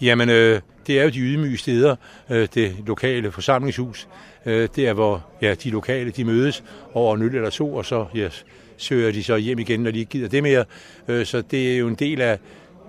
Jamen, 0.00 0.28
øh, 0.28 0.60
det 0.86 0.98
er 0.98 1.04
jo 1.04 1.10
de 1.10 1.20
ydmyge 1.20 1.58
steder, 1.58 1.96
øh, 2.30 2.48
det 2.54 2.76
lokale 2.86 3.32
forsamlingshus. 3.32 4.08
Øh, 4.46 4.68
det 4.76 4.88
er, 4.88 4.92
hvor 4.92 5.26
ja, 5.42 5.54
de 5.54 5.70
lokale 5.70 6.10
de 6.10 6.24
mødes 6.24 6.64
over 6.94 7.14
en 7.14 7.22
øl 7.22 7.34
eller 7.34 7.50
to, 7.50 7.74
og 7.74 7.84
så 7.84 8.06
ja, 8.14 8.28
søger 8.76 9.12
de 9.12 9.22
så 9.22 9.36
hjem 9.36 9.58
igen, 9.58 9.80
når 9.80 9.90
de 9.90 9.98
ikke 9.98 10.10
gider 10.10 10.28
det 10.28 10.42
mere. 10.42 10.64
Øh, 11.08 11.26
så 11.26 11.42
det 11.50 11.74
er 11.74 11.78
jo 11.78 11.88
en 11.88 11.94
del 11.94 12.20
af 12.20 12.38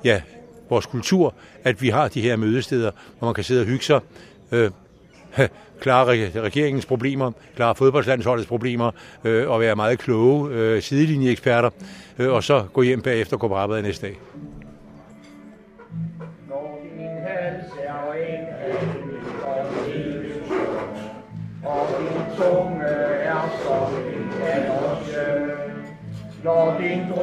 ja, 0.04 0.22
vores 0.70 0.86
kultur, 0.86 1.34
at 1.64 1.82
vi 1.82 1.90
har 1.90 2.08
de 2.08 2.22
her 2.22 2.36
mødesteder, 2.36 2.92
hvor 3.20 3.28
man 3.28 3.36
kan 3.36 3.44
sidde 3.44 3.62
og 3.62 3.68
hygge 3.68 3.84
sig. 3.84 4.00
Øh, 4.52 4.72
klare 5.82 6.06
regeringens 6.42 6.86
problemer, 6.86 7.32
klare 7.56 7.76
fodboldslandsholdets 7.76 8.48
problemer 8.48 8.92
øh, 9.24 9.50
og 9.50 9.60
være 9.60 9.76
meget 9.76 10.00
kloge 10.00 10.54
øh, 10.54 10.82
sidelinjeeksperter, 10.82 11.70
øh, 12.20 12.34
og 12.34 12.44
så 12.44 12.64
gå 12.74 12.82
hjem 12.82 13.02
bagefter 13.02 13.36
og 13.36 13.40
gå 13.40 13.48
på 13.48 13.56
arbejde 13.56 13.84
næste 13.84 14.08
dag. 14.08 14.18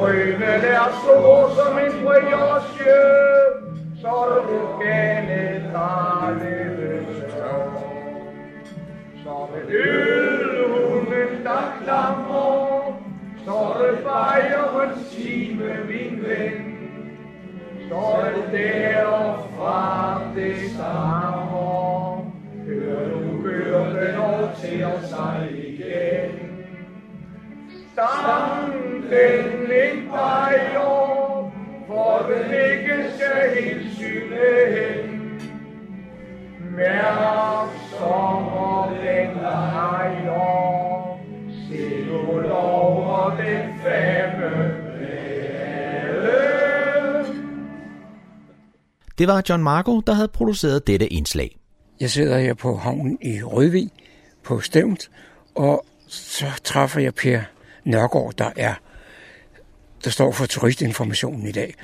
Når 0.03 0.61
er 0.69 0.99
stor 1.03 1.49
som 1.55 1.77
en 1.77 1.93
brioche, 2.03 2.95
så 4.01 4.07
er 4.07 4.41
du 4.49 4.59
gale 4.83 5.63
der 5.73 6.37
løbestår. 6.39 7.67
Som 9.23 9.47
en 9.59 9.69
ølhunden, 9.69 11.43
der 11.43 11.79
klammer, 11.83 13.01
så 13.45 13.51
er 13.51 13.91
det 13.91 13.99
fejrens 14.03 15.15
time, 15.15 15.77
min 15.87 16.23
ven. 16.23 16.77
Så 17.89 17.95
er 17.95 18.31
og 19.05 19.45
fra 19.57 20.21
det 20.35 20.55
stammer. 20.71 22.31
hører 22.67 23.09
du 23.09 23.41
hørte 23.41 24.19
og 24.19 24.49
til 24.61 24.81
at 24.81 25.09
igen. 25.49 26.39
Stang 27.93 28.82
den 29.09 29.71
i 29.71 30.09
paiom 30.09 31.51
for 31.87 32.29
den 32.29 32.45
ikke 32.53 33.11
skal 33.15 33.63
hensynne 33.63 34.45
hen. 34.75 35.19
Mærk 36.75 37.69
sommer 37.97 38.89
den 38.89 39.41
lejer, 39.41 41.19
se 41.69 42.05
du 42.05 42.39
lover 42.39 43.29
den 43.37 43.79
femme 43.83 44.83
Det 49.17 49.27
var 49.27 49.43
John 49.49 49.63
Marco, 49.63 49.99
der 49.99 50.13
havde 50.13 50.27
produceret 50.27 50.87
dette 50.87 51.07
indslag. 51.07 51.57
Jeg 51.99 52.09
sidder 52.09 52.39
her 52.39 52.53
på 52.53 52.75
havnen 52.75 53.17
i 53.21 53.43
Rødvig 53.43 53.89
på 54.43 54.59
Stævnt, 54.59 55.09
og 55.55 55.85
så 56.07 56.45
træffer 56.63 57.01
jeg 57.01 57.15
Per 57.15 57.41
Nørgaard, 57.83 58.33
der 58.37 58.51
er 58.55 58.73
der 60.03 60.09
står 60.09 60.31
for 60.31 60.45
turistinformationen 60.45 61.47
i 61.47 61.51
dag. 61.51 61.75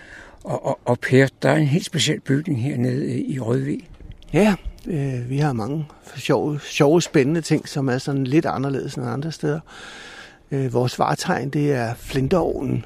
Og, 0.43 0.65
og, 0.65 0.79
og 0.85 0.99
Per, 0.99 1.27
der 1.41 1.49
er 1.49 1.55
en 1.55 1.67
helt 1.67 1.85
speciel 1.85 2.19
bygning 2.19 2.61
hernede 2.61 3.21
i 3.21 3.39
Rødvig. 3.39 3.89
Ja, 4.33 4.55
øh, 4.87 5.29
vi 5.29 5.37
har 5.37 5.53
mange 5.53 5.87
sjove, 6.15 6.59
sjove, 6.63 7.01
spændende 7.01 7.41
ting, 7.41 7.67
som 7.67 7.89
er 7.89 7.97
sådan 7.97 8.23
lidt 8.23 8.45
anderledes 8.45 8.95
end 8.95 9.05
andre 9.05 9.31
steder. 9.31 9.59
Øh, 10.51 10.73
vores 10.73 10.99
vartegn, 10.99 11.49
det 11.49 11.71
er 11.71 11.93
flinteovnen, 11.93 12.85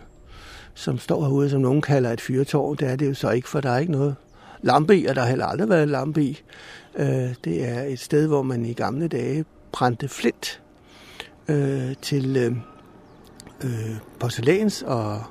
som 0.73 0.99
står 0.99 1.21
herude, 1.21 1.49
som 1.49 1.61
nogen 1.61 1.81
kalder 1.81 2.11
et 2.11 2.21
fyrtårn. 2.21 2.77
Det 2.77 2.89
er 2.89 2.95
det 2.95 3.07
jo 3.07 3.13
så 3.13 3.29
ikke, 3.29 3.49
for 3.49 3.61
der 3.61 3.69
er 3.69 3.79
ikke 3.79 3.91
noget 3.91 4.15
lampe 4.61 4.97
i, 4.97 5.05
og 5.05 5.15
der 5.15 5.21
har 5.21 5.29
heller 5.29 5.45
aldrig 5.45 5.69
været 5.69 5.87
lampe 5.87 6.23
i. 6.23 6.41
Øh, 6.95 7.33
det 7.43 7.69
er 7.69 7.83
et 7.83 7.99
sted, 7.99 8.27
hvor 8.27 8.41
man 8.41 8.65
i 8.65 8.73
gamle 8.73 9.07
dage 9.07 9.45
brændte 9.71 10.07
flint 10.07 10.61
øh, 11.47 11.95
til 12.01 12.37
øh, 12.37 12.55
øh, 13.63 13.96
porcelæns 14.20 14.82
og, 14.82 15.24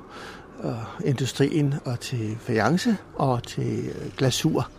og 0.59 0.77
industrien 1.05 1.73
og 1.85 1.99
til 1.99 2.37
fajance 2.39 2.97
og 3.15 3.43
til 3.43 3.85
øh, 3.85 4.11
glasur. 4.17 4.69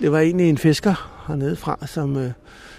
Det 0.00 0.12
var 0.12 0.18
egentlig 0.18 0.48
en 0.48 0.58
fisker 0.58 1.24
hernede 1.26 1.56
fra, 1.56 1.78
som 1.86 2.16
øh, 2.16 2.32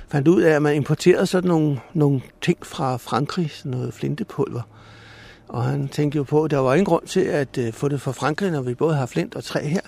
fandt 0.07 0.27
ud 0.27 0.41
af, 0.41 0.51
at 0.51 0.61
man 0.61 0.75
importerede 0.75 1.25
sådan 1.25 1.47
nogle, 1.47 1.79
nogle 1.93 2.21
ting 2.41 2.65
fra 2.65 2.97
Frankrig, 2.97 3.51
sådan 3.51 3.71
noget 3.71 3.93
flintepulver. 3.93 4.61
Og 5.47 5.63
han 5.63 5.87
tænkte 5.87 6.15
jo 6.15 6.23
på, 6.23 6.43
at 6.43 6.51
der 6.51 6.57
var 6.57 6.73
ingen 6.73 6.85
grund 6.85 7.07
til 7.07 7.19
at 7.19 7.57
øh, 7.57 7.73
få 7.73 7.87
det 7.87 8.01
fra 8.01 8.11
Frankrig, 8.11 8.51
når 8.51 8.61
vi 8.61 8.73
både 8.73 8.95
har 8.95 9.05
flint 9.05 9.35
og 9.35 9.43
træ 9.43 9.67
her. 9.67 9.81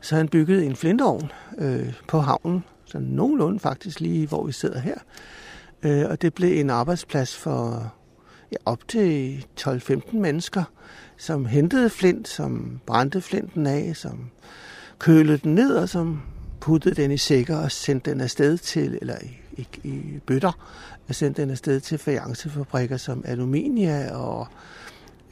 Så 0.00 0.16
han 0.16 0.28
byggede 0.28 0.66
en 0.66 0.76
flintovn 0.76 1.32
øh, 1.58 1.92
på 2.08 2.20
havnen, 2.20 2.64
så 2.84 2.98
nogenlunde 2.98 3.60
faktisk 3.60 4.00
lige, 4.00 4.26
hvor 4.26 4.46
vi 4.46 4.52
sidder 4.52 4.80
her. 4.80 4.98
Øh, 5.82 6.04
og 6.10 6.22
det 6.22 6.34
blev 6.34 6.60
en 6.60 6.70
arbejdsplads 6.70 7.36
for 7.36 7.92
op 8.64 8.88
til 8.88 9.46
12-15 9.60 10.16
mennesker, 10.16 10.64
som 11.16 11.46
hentede 11.46 11.90
flint, 11.90 12.28
som 12.28 12.80
brændte 12.86 13.20
flinten 13.20 13.66
af, 13.66 13.92
som 13.96 14.30
kølede 14.98 15.38
den 15.38 15.54
ned, 15.54 15.76
og 15.76 15.88
som 15.88 16.22
puttede 16.60 17.02
den 17.02 17.10
i 17.10 17.16
sækker 17.16 17.56
og 17.56 17.72
sendte 17.72 18.10
den 18.10 18.20
afsted 18.20 18.58
til, 18.58 18.98
eller 19.00 19.16
i, 19.22 19.30
i, 19.56 19.66
i 19.88 20.18
bøtter, 20.26 20.52
og 21.08 21.14
sendte 21.14 21.42
den 21.42 21.50
afsted 21.50 21.80
til 21.80 21.98
fajancefabrikker 21.98 22.96
som 22.96 23.24
Aluminia 23.26 24.16
og 24.16 24.46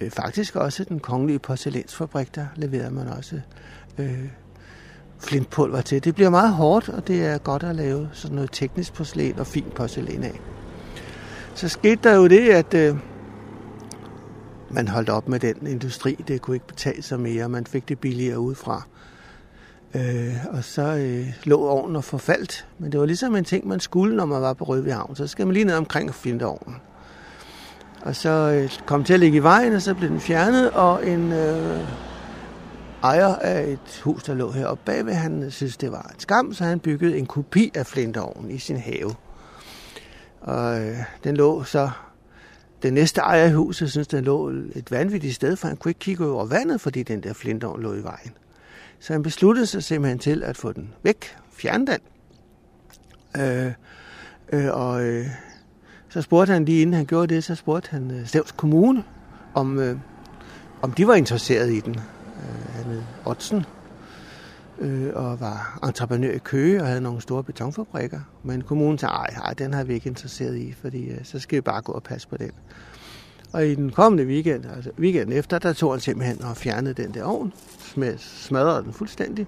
øh, 0.01 0.11
faktisk 0.11 0.57
også 0.57 0.85
den 0.85 1.01
kongelige 1.01 1.39
porcelænsfabrik, 1.39 2.35
der 2.35 2.47
leverede 2.57 2.95
man 2.95 3.09
også 3.09 3.41
øh, 3.99 4.29
flintpulver 5.19 5.81
til. 5.81 6.05
Det 6.05 6.15
bliver 6.15 6.31
meget 6.31 6.53
hårdt, 6.53 6.89
og 6.89 7.09
det 7.09 7.25
er 7.25 7.39
godt 7.39 7.63
at 7.63 7.77
lave 7.77 8.09
sådan 8.13 8.35
noget 8.35 8.51
teknisk 8.53 8.93
porcelæn 8.93 9.39
og 9.39 9.47
fint 9.47 9.75
porcelæn 9.75 10.23
af. 10.23 10.41
Så 11.55 11.69
skete 11.69 12.01
der 12.03 12.15
jo 12.15 12.27
det, 12.27 12.49
at 12.49 12.75
øh, 12.75 12.97
man 14.73 14.89
holdt 14.89 15.09
op 15.09 15.29
med 15.29 15.41
den 15.41 15.67
industri. 15.67 16.25
Det 16.29 16.43
kunne 16.43 16.57
ikke 16.57 16.67
betale 16.67 17.03
sig 17.03 17.21
mere, 17.21 17.49
man 17.49 17.67
fik 17.67 17.89
det 17.89 17.99
billigere 17.99 18.39
udefra. 18.39 18.83
Øh, 19.95 20.35
og 20.51 20.65
så 20.65 20.83
øh, 20.83 21.27
lå 21.45 21.67
ovnen 21.69 21.97
og 21.97 22.05
forfaldt. 22.05 22.67
Men 22.79 22.93
det 22.93 23.01
var 23.01 23.07
ligesom 23.07 23.37
en 23.37 23.45
ting, 23.45 23.67
man 23.69 23.81
skulle, 23.81 24.17
når 24.17 24.25
man 24.25 24.43
var 24.43 24.53
på 24.53 24.65
Rødvig 24.65 24.95
Havn. 24.95 25.17
Så 25.17 25.27
skal 25.27 25.47
man 25.47 25.55
lige 25.55 25.65
ned 25.65 25.75
omkring 25.75 26.09
og 26.09 26.15
finde 26.15 26.45
ovnen. 26.45 26.77
Og 28.03 28.17
så 28.17 28.29
øh, 28.31 28.87
kom 28.87 29.05
til 29.05 29.15
at 29.15 29.21
ligge 29.21 29.37
i 29.37 29.43
vejen, 29.43 29.73
og 29.73 29.83
så 29.83 29.95
blev 29.95 30.11
den 30.11 30.21
fjernet, 30.21 30.71
og 30.71 31.07
en 31.07 31.33
øh, 31.33 31.81
ejer 33.03 33.35
af 33.35 33.63
et 33.63 34.01
hus, 34.05 34.23
der 34.23 34.35
lå 34.35 34.51
heroppe 34.51 34.83
bagved, 34.85 35.13
han 35.13 35.51
synes, 35.51 35.77
det 35.77 35.93
var 35.93 36.11
en 36.15 36.21
skam, 36.21 36.55
så 36.55 36.65
han 36.65 36.81
byggede 36.81 37.19
en 37.19 37.27
kopi 37.27 37.73
af 37.75 37.87
flintovnen 37.87 38.51
i 38.51 38.59
sin 38.59 38.77
have. 38.77 39.15
Og 40.41 40.81
øh, 40.81 40.97
den 41.25 41.37
lå 41.37 41.65
så... 41.65 41.91
Den 42.83 42.95
næste 42.95 43.21
ejer 43.21 43.49
i 43.49 43.53
huset 43.53 43.91
synes, 43.91 44.09
den 44.09 44.25
lå 44.25 44.49
et 44.49 44.91
vanvittigt 44.91 45.35
sted, 45.35 45.57
for 45.57 45.69
han 45.69 45.77
kunne 45.77 45.91
ikke 45.91 45.99
kigge 45.99 46.27
over 46.27 46.47
vandet, 46.47 46.81
fordi 46.81 47.03
den 47.03 47.23
der 47.23 47.33
flintovn 47.33 47.83
lå 47.83 47.95
i 47.95 48.03
vejen. 48.03 48.33
Så 48.99 49.13
han 49.13 49.23
besluttede 49.23 49.67
sig 49.67 49.83
simpelthen 49.83 50.19
til 50.19 50.43
at 50.43 50.57
få 50.57 50.73
den 50.73 50.95
væk, 51.03 51.37
fjerne 51.53 51.87
den. 51.87 51.99
Øh, 53.43 53.73
øh, 54.53 54.73
og 54.73 55.05
øh, 55.05 55.27
så 56.09 56.23
spurgte 56.23 56.53
han 56.53 56.65
lige 56.65 56.83
inden 56.83 56.95
han 56.95 57.07
gjorde 57.07 57.35
det, 57.35 57.45
så 57.45 57.55
spurgte 57.55 57.91
han 57.91 58.11
øh, 58.11 58.27
Stævns 58.27 58.53
Kommune, 58.53 59.05
om, 59.55 59.79
øh, 59.79 59.97
om 60.83 60.93
de 60.93 61.07
var 61.07 61.15
interesseret 61.15 61.73
i 61.73 61.81
den. 61.81 61.95
Øh, 61.95 62.75
han 62.75 62.85
hed 62.85 63.03
Otsen, 63.25 63.65
øh, 64.83 65.11
og 65.15 65.41
var 65.41 65.79
entreprenør 65.83 66.31
i 66.31 66.39
Køge 66.39 66.81
og 66.81 66.87
havde 66.87 67.01
nogle 67.01 67.21
store 67.21 67.45
betonfabrikker. 67.45 68.21
Men 68.43 68.63
kommunen 68.63 68.99
sagde, 68.99 69.13
ej, 69.13 69.35
ej 69.45 69.55
den 69.55 69.75
har 69.75 69.85
vi 69.85 69.95
ikke 69.95 70.09
interesseret 70.09 70.57
i, 70.57 70.73
fordi 70.73 71.09
øh, 71.09 71.19
så 71.23 71.39
skal 71.39 71.57
vi 71.57 71.61
bare 71.61 71.83
gå 71.83 71.93
og 71.93 72.03
passe 72.03 72.29
på 72.29 72.37
den. 72.37 72.51
Og 73.53 73.67
i 73.67 73.75
den 73.75 73.91
kommende 73.91 74.25
weekend, 74.25 74.65
altså 74.77 74.91
weekenden 74.99 75.37
efter, 75.37 75.59
der 75.59 75.73
tog 75.73 75.93
han 75.93 76.01
simpelthen 76.01 76.43
og 76.45 76.57
fjernede 76.57 77.03
den 77.03 77.15
der 77.15 77.25
ovn, 77.25 77.53
smadrede 78.19 78.83
den 78.83 78.93
fuldstændig. 78.93 79.47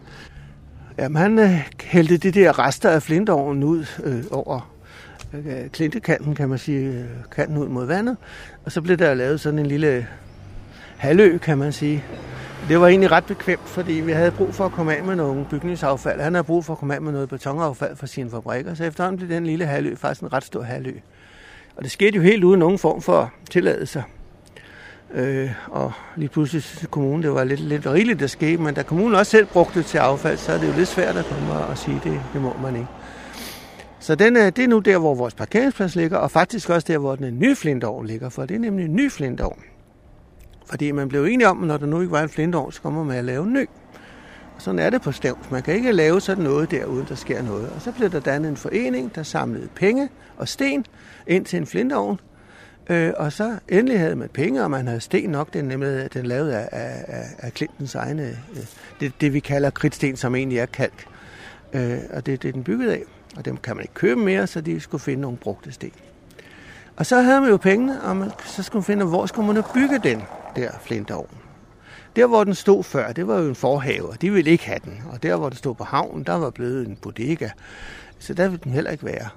Jamen, 0.99 1.17
han 1.17 1.39
øh, 1.39 1.71
hældte 1.83 2.17
de 2.17 2.31
der 2.31 2.59
rester 2.59 2.91
af 2.91 3.03
flintovnen 3.03 3.63
ud 3.63 3.85
øh, 4.05 4.25
over 4.31 4.71
øh, 5.33 5.71
klintekanten, 5.71 6.35
kan 6.35 6.49
man 6.49 6.59
sige, 6.59 6.89
øh, 6.89 7.05
kanten 7.33 7.57
ud 7.59 7.69
mod 7.69 7.87
vandet. 7.87 8.17
Og 8.65 8.73
så 8.73 8.81
blev 8.81 8.97
der 8.97 9.15
lavet 9.15 9.41
sådan 9.41 9.59
en 9.59 9.67
lille 9.67 10.07
halvø, 10.97 11.39
kan 11.39 11.59
man 11.59 11.73
sige. 11.73 12.05
Det 12.69 12.81
var 12.81 12.89
egentlig 12.89 13.11
ret 13.11 13.25
bekvemt, 13.25 13.69
fordi 13.69 13.93
vi 13.93 14.13
havde 14.13 14.31
brug 14.31 14.55
for 14.55 14.65
at 14.65 14.73
komme 14.73 14.97
af 14.97 15.05
med 15.05 15.17
nogle 15.17 15.47
bygningsaffald. 15.51 16.21
Han 16.21 16.35
havde 16.35 16.45
brug 16.45 16.65
for 16.65 16.73
at 16.73 16.79
komme 16.79 16.95
af 16.95 17.03
med 17.03 17.13
noget 17.13 17.29
betonaffald 17.29 17.97
fra 17.97 18.07
sine 18.07 18.31
fabrikker, 18.31 18.75
så 18.75 18.85
efterhånden 18.85 19.19
blev 19.19 19.31
den 19.31 19.47
lille 19.47 19.67
halvø 19.67 19.95
faktisk 19.95 20.21
en 20.23 20.33
ret 20.33 20.45
stor 20.45 20.63
halvø. 20.63 20.93
Og 21.77 21.83
det 21.83 21.91
skete 21.91 22.17
jo 22.17 22.23
helt 22.23 22.45
uden 22.45 22.59
nogen 22.59 22.79
form 22.79 23.03
for 23.03 23.33
tilladelse. 23.51 24.05
Øh, 25.15 25.51
og 25.67 25.93
lige 26.17 26.29
pludselig 26.29 26.63
synes 26.63 26.87
kommunen, 26.91 27.23
det 27.23 27.33
var 27.33 27.45
lidt, 27.45 27.61
lidt 27.61 27.87
rigeligt, 27.87 28.21
der 28.21 28.27
skete, 28.27 28.63
men 28.63 28.75
da 28.75 28.83
kommunen 28.83 29.15
også 29.15 29.31
selv 29.31 29.47
brugte 29.47 29.79
det 29.79 29.87
til 29.87 29.99
affald, 29.99 30.37
så 30.37 30.53
er 30.53 30.59
det 30.59 30.69
jo 30.69 30.73
lidt 30.77 30.89
svært 30.89 31.17
at 31.17 31.25
komme 31.25 31.53
og 31.53 31.79
sige, 31.79 32.01
det, 32.05 32.21
det 32.33 32.43
må 32.43 32.57
man 32.63 32.77
ikke. 32.77 32.89
Så 34.01 34.15
den 34.15 34.37
er, 34.37 34.51
det 34.51 34.65
er 34.65 34.69
nu 34.69 34.79
der, 34.79 34.99
hvor 34.99 35.15
vores 35.15 35.35
parkeringsplads 35.35 35.97
ligger, 35.97 36.19
og 36.19 36.31
faktisk 36.31 36.71
også 36.71 36.85
der, 36.89 36.99
hvor 36.99 37.17
den 37.17 37.39
nye 37.39 37.57
flintovn 37.57 38.07
ligger, 38.07 38.29
for 38.29 38.47
det 38.47 38.55
er 38.55 38.59
nemlig 38.59 38.85
en 38.85 38.97
ny 38.97 39.11
flintovn. 39.11 39.59
Fordi 40.67 40.91
man 40.91 41.09
blev 41.09 41.25
enige 41.25 41.49
om, 41.49 41.63
at 41.63 41.69
når 41.69 41.77
der 41.77 41.87
nu 41.87 42.01
ikke 42.01 42.13
var 42.13 42.23
en 42.23 42.29
flintovn, 42.29 42.73
så 42.73 42.83
kommer 42.83 43.05
man 43.05 43.17
at 43.17 43.25
lave 43.25 43.45
en 43.45 43.53
ny. 43.53 43.69
Og 44.57 44.63
sådan 44.63 44.79
er 44.79 44.91
det 44.91 45.03
på 45.03 45.13
Stævns. 45.13 45.51
Man 45.51 45.63
kan 45.63 45.75
ikke 45.75 45.93
lave 45.93 46.21
sådan 46.21 46.45
noget 46.45 46.71
der, 46.71 46.85
uden 46.85 47.07
der 47.09 47.15
sker 47.15 47.43
noget. 47.43 47.71
Og 47.77 47.83
så 47.83 47.93
blev 47.93 48.11
der 48.11 48.21
dannet 48.21 48.49
en 48.49 48.57
forening, 48.57 49.15
der 49.15 49.23
samlede 49.23 49.69
penge 49.75 50.09
og 50.37 50.49
sten 50.49 50.87
ind 51.27 51.45
til 51.45 51.57
en 51.57 51.67
flintovn. 51.67 52.21
Øh, 52.91 53.13
og 53.17 53.33
så 53.33 53.59
endelig 53.69 53.99
havde 53.99 54.17
man 54.17 54.29
penge, 54.29 54.65
og 54.65 54.71
man 54.71 54.87
havde 54.87 55.01
sten 55.01 55.31
nok. 55.31 55.55
Den 55.55 55.65
nemlig 55.65 56.15
den 56.15 56.27
lavet 56.27 56.51
af, 56.51 56.69
af, 56.73 57.25
af 57.39 57.53
Clintons 57.53 57.95
egne, 57.95 58.23
øh, 58.23 58.63
det, 59.01 59.13
det 59.21 59.33
vi 59.33 59.41
kalder 59.41 59.71
kridtsten, 59.71 60.17
som 60.17 60.35
egentlig 60.35 60.59
er 60.59 60.67
kalk. 60.67 61.07
Øh, 61.73 61.99
og 62.13 62.27
det 62.27 62.35
er 62.35 62.39
det, 62.39 62.55
den 62.55 62.65
byggede 62.65 62.93
af. 62.93 63.03
Og 63.37 63.45
dem 63.45 63.57
kan 63.57 63.77
man 63.77 63.83
ikke 63.83 63.95
købe 63.95 64.21
mere, 64.21 64.47
så 64.47 64.61
de 64.61 64.81
skulle 64.81 65.03
finde 65.03 65.21
nogle 65.21 65.37
brugte 65.37 65.73
sten. 65.73 65.93
Og 66.97 67.07
så 67.07 67.21
havde 67.21 67.41
man 67.41 67.51
jo 67.51 67.57
pengene, 67.57 68.03
og 68.03 68.17
man, 68.17 68.31
så 68.45 68.63
skulle 68.63 68.81
man 68.81 68.85
finde, 68.85 69.05
hvor 69.05 69.27
skulle 69.27 69.53
man 69.53 69.63
bygge 69.75 69.99
den 69.99 70.23
der 70.57 70.71
flintovn. 70.83 71.29
Der, 72.17 72.27
hvor 72.27 72.45
den 72.45 72.55
stod 72.55 72.85
før, 72.85 73.13
det 73.13 73.27
var 73.27 73.39
jo 73.39 73.49
en 73.49 73.55
forhave, 73.55 74.09
og 74.09 74.23
de 74.23 74.31
ville 74.31 74.51
ikke 74.51 74.67
have 74.67 74.81
den. 74.85 75.03
Og 75.13 75.23
der, 75.23 75.37
hvor 75.37 75.49
den 75.49 75.59
stod 75.59 75.75
på 75.75 75.85
havnen, 75.85 76.25
der 76.25 76.35
var 76.35 76.51
blevet 76.51 76.89
en 76.89 76.97
bodega. 76.97 77.49
Så 78.19 78.35
der 78.35 78.49
ville 78.49 78.61
den 78.65 78.73
heller 78.73 78.91
ikke 78.91 79.05
være. 79.05 79.29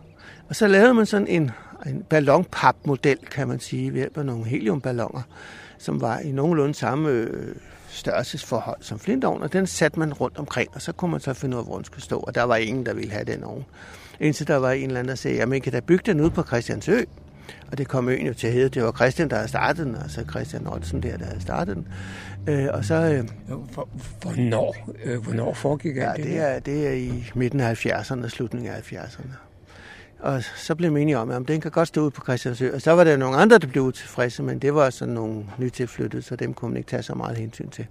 Og 0.49 0.55
så 0.55 0.67
lavede 0.67 0.93
man 0.93 1.05
sådan 1.05 1.27
en, 1.27 1.51
en 1.85 2.03
ballonpapmodel, 2.09 3.17
kan 3.31 3.47
man 3.47 3.59
sige, 3.59 3.93
ved 3.93 3.99
hjælp 3.99 4.17
af 4.17 4.25
nogle 4.25 4.45
heliumballoner, 4.45 5.21
som 5.77 6.01
var 6.01 6.19
i 6.19 6.31
nogenlunde 6.31 6.73
samme 6.73 7.09
øh, 7.09 7.55
størrelsesforhold 7.89 8.77
som 8.81 8.99
flintovn, 8.99 9.43
og 9.43 9.53
den 9.53 9.67
satte 9.67 9.99
man 9.99 10.13
rundt 10.13 10.37
omkring, 10.37 10.69
og 10.73 10.81
så 10.81 10.91
kunne 10.91 11.11
man 11.11 11.19
så 11.19 11.33
finde 11.33 11.57
ud 11.57 11.59
af, 11.61 11.65
hvor 11.65 11.75
den 11.75 11.85
skulle 11.85 12.03
stå, 12.03 12.19
og 12.19 12.35
der 12.35 12.43
var 12.43 12.55
ingen, 12.55 12.85
der 12.85 12.93
ville 12.93 13.11
have 13.11 13.23
den 13.23 13.43
ovn. 13.43 13.65
Indtil 14.19 14.47
der 14.47 14.55
var 14.55 14.71
en 14.71 14.87
eller 14.87 14.99
anden, 14.99 15.09
der 15.09 15.15
sagde, 15.15 15.41
at 15.41 15.49
man 15.49 15.61
kan 15.61 15.71
da 15.71 15.79
bygge 15.79 16.03
den 16.05 16.21
ud 16.21 16.29
på 16.29 16.43
Christiansø. 16.43 17.01
Og 17.71 17.77
det 17.77 17.87
kom 17.87 18.09
øen 18.09 18.27
jo 18.27 18.33
til 18.33 18.47
at 18.47 18.53
hedde. 18.53 18.69
Det 18.69 18.83
var 18.83 18.91
Christian, 18.91 19.29
der 19.29 19.35
havde 19.35 19.47
startet 19.47 19.85
den, 19.85 19.95
altså 19.95 20.23
Christian 20.29 20.67
Ottesen 20.67 21.03
der, 21.03 21.17
der 21.17 21.25
havde 21.25 21.41
startet 21.41 21.75
den. 21.75 21.87
Øh, 22.47 22.67
og 22.73 22.85
så... 22.85 22.95
Øh, 22.95 23.23
hvornår, 24.21 24.75
øh, 25.03 25.23
hvornår 25.23 25.53
foregik 25.53 25.95
ja, 25.95 26.11
det? 26.17 26.25
det 26.25 26.37
er, 26.37 26.59
det 26.59 26.87
er 26.87 26.91
i 26.91 27.31
midten 27.35 27.59
af 27.59 27.85
70'erne, 27.85 28.27
slutningen 28.27 28.71
af 28.71 28.79
70'erne. 28.79 29.47
Og 30.19 30.43
så 30.43 30.75
blev 30.75 30.91
man 30.91 31.01
enige 31.01 31.17
om, 31.17 31.31
at 31.31 31.47
den 31.47 31.61
kan 31.61 31.71
godt 31.71 31.87
stå 31.87 32.01
ud 32.01 32.11
på 32.11 32.21
Christiansø. 32.21 32.73
Og 32.73 32.81
så 32.81 32.91
var 32.91 33.03
der 33.03 33.17
nogle 33.17 33.37
andre, 33.37 33.57
der 33.57 33.67
blev 33.67 33.83
utilfredse, 33.83 34.43
men 34.43 34.59
det 34.59 34.73
var 34.73 34.89
sådan 34.89 35.13
nogle 35.13 35.45
nytilflyttede, 35.57 36.21
så 36.21 36.35
dem 36.35 36.53
kunne 36.53 36.69
man 36.69 36.77
ikke 36.77 36.89
tage 36.89 37.03
så 37.03 37.15
meget 37.15 37.37
hensyn 37.37 37.69
til. 37.69 37.87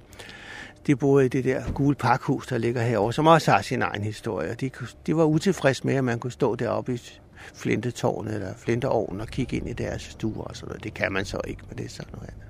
De 0.87 0.97
boede 0.97 1.27
i 1.27 1.29
det 1.29 1.45
der 1.45 1.63
gule 1.75 1.95
parkhus, 1.95 2.47
der 2.47 2.59
ligger 2.59 2.83
herovre, 2.83 3.13
som 3.13 3.27
også 3.27 3.51
har 3.51 3.63
sin 3.63 3.83
egen 3.83 4.03
historie. 4.03 4.55
De, 4.55 4.71
de 5.07 5.17
var 5.17 5.25
utilfredse 5.25 5.87
med, 5.87 5.95
at 5.95 6.05
man 6.05 6.19
kunne 6.19 6.33
stå 6.33 6.55
deroppe 6.55 6.95
i 6.95 7.21
flintetårnet 7.55 8.35
eller 8.35 8.55
flinteovnen 8.57 9.21
og 9.21 9.29
kigge 9.29 9.57
ind 9.57 9.69
i 9.69 9.73
deres 9.73 10.03
stuer 10.03 10.45
og 10.45 10.57
sådan 10.57 10.69
noget. 10.69 10.85
Det 10.85 10.95
kan 10.95 11.13
man 11.13 11.25
så 11.25 11.41
ikke, 11.47 11.63
men 11.69 11.79
det 11.79 11.85
er 11.85 11.91
sådan 11.91 12.13
noget 12.13 12.29
andet. 12.29 12.47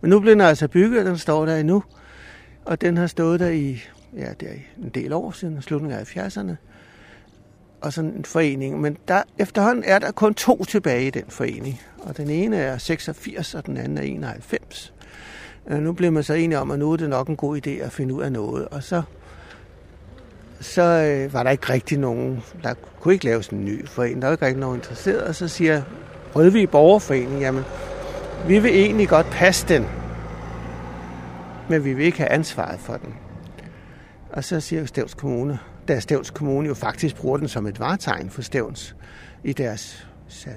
Men 0.00 0.10
nu 0.10 0.20
bliver 0.20 0.34
den 0.34 0.40
altså 0.40 0.68
bygget, 0.68 1.00
og 1.00 1.04
den 1.06 1.18
står 1.18 1.46
der 1.46 1.56
endnu. 1.56 1.82
Og 2.64 2.80
den 2.80 2.96
har 2.96 3.06
stået 3.06 3.40
der 3.40 3.48
i, 3.48 3.82
ja, 4.16 4.32
det 4.40 4.48
er 4.48 4.54
en 4.82 4.88
del 4.88 5.12
år 5.12 5.30
siden, 5.30 5.62
slutningen 5.62 5.98
af 5.98 6.16
70'erne. 6.16 6.54
Og 7.80 7.92
sådan 7.92 8.10
en 8.10 8.24
forening. 8.24 8.80
Men 8.80 8.96
der, 9.08 9.22
efterhånden 9.38 9.84
er 9.84 9.98
der 9.98 10.10
kun 10.10 10.34
to 10.34 10.64
tilbage 10.64 11.06
i 11.06 11.10
den 11.10 11.24
forening. 11.28 11.80
Og 11.98 12.16
den 12.16 12.30
ene 12.30 12.56
er 12.56 12.78
86, 12.78 13.54
og 13.54 13.66
den 13.66 13.76
anden 13.76 13.98
er 13.98 14.02
91. 14.02 14.94
Øh, 15.66 15.78
nu 15.78 15.92
bliver 15.92 16.10
man 16.10 16.22
så 16.22 16.34
enige 16.34 16.58
om, 16.58 16.70
at 16.70 16.78
nu 16.78 16.92
er 16.92 16.96
det 16.96 17.08
nok 17.08 17.28
en 17.28 17.36
god 17.36 17.66
idé 17.66 17.70
at 17.70 17.92
finde 17.92 18.14
ud 18.14 18.22
af 18.22 18.32
noget. 18.32 18.68
Og 18.68 18.82
så 18.82 19.02
så 20.62 20.82
øh, 20.82 21.32
var 21.32 21.42
der 21.42 21.50
ikke 21.50 21.72
rigtig 21.72 21.98
nogen, 21.98 22.42
der 22.62 22.74
kunne 23.00 23.14
ikke 23.14 23.24
laves 23.24 23.48
en 23.48 23.64
ny 23.64 23.88
forening. 23.88 24.22
Der 24.22 24.28
var 24.28 24.32
ikke 24.32 24.46
rigtig 24.46 24.60
nogen 24.60 24.76
interesseret. 24.76 25.22
Og 25.22 25.34
så 25.34 25.48
siger 25.48 25.82
Rødvig 26.36 26.70
Borgerforening, 26.70 27.40
jamen, 27.40 27.64
vi 28.46 28.58
vil 28.58 28.70
egentlig 28.70 29.08
godt 29.08 29.26
passe 29.30 29.68
den, 29.68 29.86
men 31.68 31.84
vi 31.84 31.92
vil 31.92 32.04
ikke 32.04 32.18
have 32.18 32.30
ansvaret 32.30 32.80
for 32.80 32.96
den. 32.96 33.14
Og 34.30 34.44
så 34.44 34.60
siger 34.60 34.86
Stævns 34.86 35.14
Kommune, 35.14 35.58
da 35.88 36.00
Stævns 36.00 36.30
Kommune 36.30 36.68
jo 36.68 36.74
faktisk 36.74 37.16
bruger 37.16 37.36
den 37.36 37.48
som 37.48 37.66
et 37.66 37.80
varetegn 37.80 38.30
for 38.30 38.42
Stævns 38.42 38.96
i 39.44 39.52
deres 39.52 40.08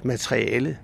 materiale, 0.03 0.77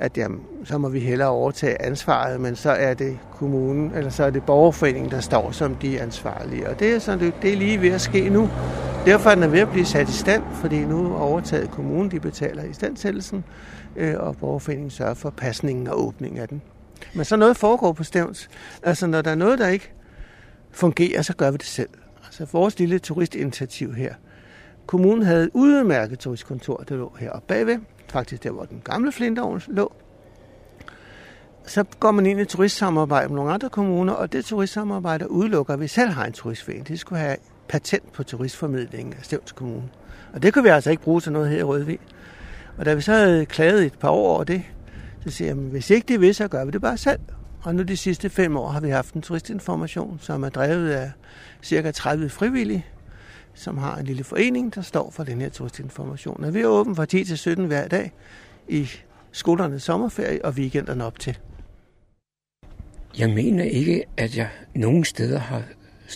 at 0.00 0.18
jamen, 0.18 0.40
så 0.64 0.78
må 0.78 0.88
vi 0.88 1.00
hellere 1.00 1.28
overtage 1.28 1.82
ansvaret, 1.82 2.40
men 2.40 2.56
så 2.56 2.70
er 2.70 2.94
det 2.94 3.18
kommunen, 3.32 3.94
eller 3.94 4.10
så 4.10 4.24
er 4.24 4.30
det 4.30 4.42
borgerforeningen, 4.42 5.10
der 5.10 5.20
står 5.20 5.50
som 5.50 5.74
de 5.74 6.00
ansvarlige. 6.00 6.68
Og 6.68 6.80
det 6.80 6.94
er, 6.94 6.98
sådan, 6.98 7.20
det, 7.20 7.34
det 7.42 7.52
er 7.52 7.56
lige 7.56 7.80
ved 7.80 7.90
at 7.90 8.00
ske 8.00 8.28
nu. 8.28 8.50
Derfor 9.06 9.30
er 9.30 9.34
den 9.34 9.52
ved 9.52 9.60
at 9.60 9.70
blive 9.70 9.84
sat 9.84 10.08
i 10.08 10.12
stand, 10.12 10.42
fordi 10.54 10.84
nu 10.84 11.14
er 11.14 11.18
overtaget 11.18 11.70
kommunen, 11.70 12.10
de 12.10 12.20
betaler 12.20 12.64
i 12.64 12.72
standsættelsen, 12.72 13.44
øh, 13.96 14.14
og 14.18 14.36
borgerforeningen 14.36 14.90
sørger 14.90 15.14
for 15.14 15.30
pasningen 15.30 15.88
og 15.88 16.06
åbningen 16.06 16.40
af 16.40 16.48
den. 16.48 16.62
Men 17.14 17.24
så 17.24 17.36
noget 17.36 17.56
foregår 17.56 17.92
på 17.92 18.04
stævns. 18.04 18.48
Altså 18.82 19.06
når 19.06 19.22
der 19.22 19.30
er 19.30 19.34
noget, 19.34 19.58
der 19.58 19.68
ikke 19.68 19.92
fungerer, 20.70 21.22
så 21.22 21.36
gør 21.36 21.50
vi 21.50 21.56
det 21.56 21.66
selv. 21.66 21.88
Altså 22.24 22.46
vores 22.52 22.78
lille 22.78 22.98
turistinitiativ 22.98 23.94
her. 23.94 24.14
Kommunen 24.86 25.22
havde 25.22 25.44
et 25.44 25.50
udmærket 25.54 26.18
turistkontor, 26.18 26.76
der 26.88 26.96
lå 26.96 27.16
heroppe 27.18 27.46
bagved 27.48 27.78
faktisk 28.10 28.44
der, 28.44 28.50
hvor 28.50 28.64
den 28.64 28.80
gamle 28.84 29.12
flintovn 29.12 29.62
lå. 29.68 29.92
Så 31.66 31.84
går 32.00 32.10
man 32.10 32.26
ind 32.26 32.40
i 32.40 32.44
turistsamarbejde 32.44 33.28
med 33.28 33.36
nogle 33.36 33.52
andre 33.52 33.70
kommuner, 33.70 34.12
og 34.12 34.32
det 34.32 34.44
turistsamarbejde 34.44 35.30
udelukker, 35.30 35.74
at 35.74 35.80
vi 35.80 35.88
selv 35.88 36.10
har 36.10 36.24
en 36.24 36.32
turistforening. 36.32 36.88
Det 36.88 37.00
skulle 37.00 37.18
have 37.18 37.36
patent 37.68 38.12
på 38.12 38.22
turistformidlingen 38.22 39.14
af 39.14 39.24
Stævns 39.24 39.52
Kommune. 39.52 39.88
Og 40.32 40.42
det 40.42 40.54
kunne 40.54 40.64
vi 40.64 40.68
altså 40.68 40.90
ikke 40.90 41.02
bruge 41.02 41.20
til 41.20 41.32
noget 41.32 41.50
her 41.50 41.58
i 41.58 41.62
Rødvig. 41.62 41.98
Og 42.78 42.86
da 42.86 42.94
vi 42.94 43.00
så 43.00 43.12
havde 43.12 43.46
klaget 43.46 43.86
et 43.86 43.98
par 43.98 44.08
år 44.08 44.34
over 44.34 44.44
det, 44.44 44.62
så 45.24 45.30
siger 45.30 45.48
jeg, 45.48 45.58
at 45.58 45.70
hvis 45.70 45.90
ikke 45.90 46.08
det 46.08 46.20
vil, 46.20 46.34
så 46.34 46.48
gør 46.48 46.64
vi 46.64 46.70
det 46.70 46.80
bare 46.80 46.96
selv. 46.96 47.20
Og 47.62 47.74
nu 47.74 47.82
de 47.82 47.96
sidste 47.96 48.30
fem 48.30 48.56
år 48.56 48.68
har 48.68 48.80
vi 48.80 48.88
haft 48.88 49.14
en 49.14 49.22
turistinformation, 49.22 50.18
som 50.20 50.42
er 50.42 50.48
drevet 50.48 50.90
af 50.90 51.12
cirka 51.62 51.90
30 51.90 52.28
frivillige, 52.28 52.86
som 53.60 53.78
har 53.78 53.96
en 53.96 54.04
lille 54.04 54.24
forening, 54.24 54.74
der 54.74 54.82
står 54.82 55.10
for 55.10 55.24
den 55.24 55.40
her 55.40 55.48
turistinformation. 55.48 56.44
Og 56.44 56.54
vi 56.54 56.60
er 56.60 56.66
åbent 56.66 56.96
fra 56.96 57.06
10 57.06 57.24
til 57.24 57.38
17 57.38 57.66
hver 57.66 57.88
dag 57.88 58.12
i 58.68 58.90
skolernes 59.32 59.82
sommerferie 59.82 60.44
og 60.44 60.52
weekenderne 60.52 61.04
op 61.04 61.18
til. 61.18 61.38
Jeg 63.18 63.30
mener 63.30 63.64
ikke, 63.64 64.04
at 64.16 64.36
jeg 64.36 64.48
nogen 64.74 65.04
steder 65.04 65.38
har 65.38 65.62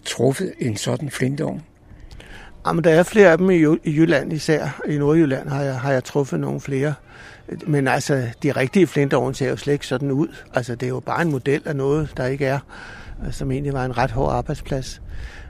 truffet 0.05 0.53
en 0.59 0.77
sådan 0.77 1.11
flintovn. 1.11 1.63
Jamen, 2.67 2.85
der 2.85 2.91
er 2.91 3.03
flere 3.03 3.31
af 3.31 3.39
dem 3.39 3.51
i, 3.51 3.65
Jylland 3.85 4.33
især. 4.33 4.81
I 4.89 4.99
Nordjylland 4.99 5.49
har 5.49 5.63
jeg, 5.63 5.81
har 5.81 5.93
jeg 5.93 6.05
truffet 6.05 6.41
nogle 6.41 6.61
flere. 6.61 6.95
Men 7.67 7.89
altså, 7.89 8.29
de 8.43 8.53
rigtige 8.53 8.87
flintovne 8.87 9.35
ser 9.35 9.49
jo 9.49 9.57
slet 9.57 9.73
ikke 9.73 9.87
sådan 9.87 10.11
ud. 10.11 10.29
Altså, 10.55 10.75
det 10.75 10.87
er 10.87 10.91
jo 10.91 11.01
bare 11.01 11.23
en 11.23 11.31
model 11.31 11.63
af 11.65 11.77
noget, 11.77 12.13
der 12.17 12.27
ikke 12.27 12.47
er, 12.47 12.59
som 13.31 13.51
egentlig 13.51 13.73
var 13.73 13.85
en 13.85 13.99
ret 13.99 14.11
hård 14.11 14.33
arbejdsplads. 14.33 15.03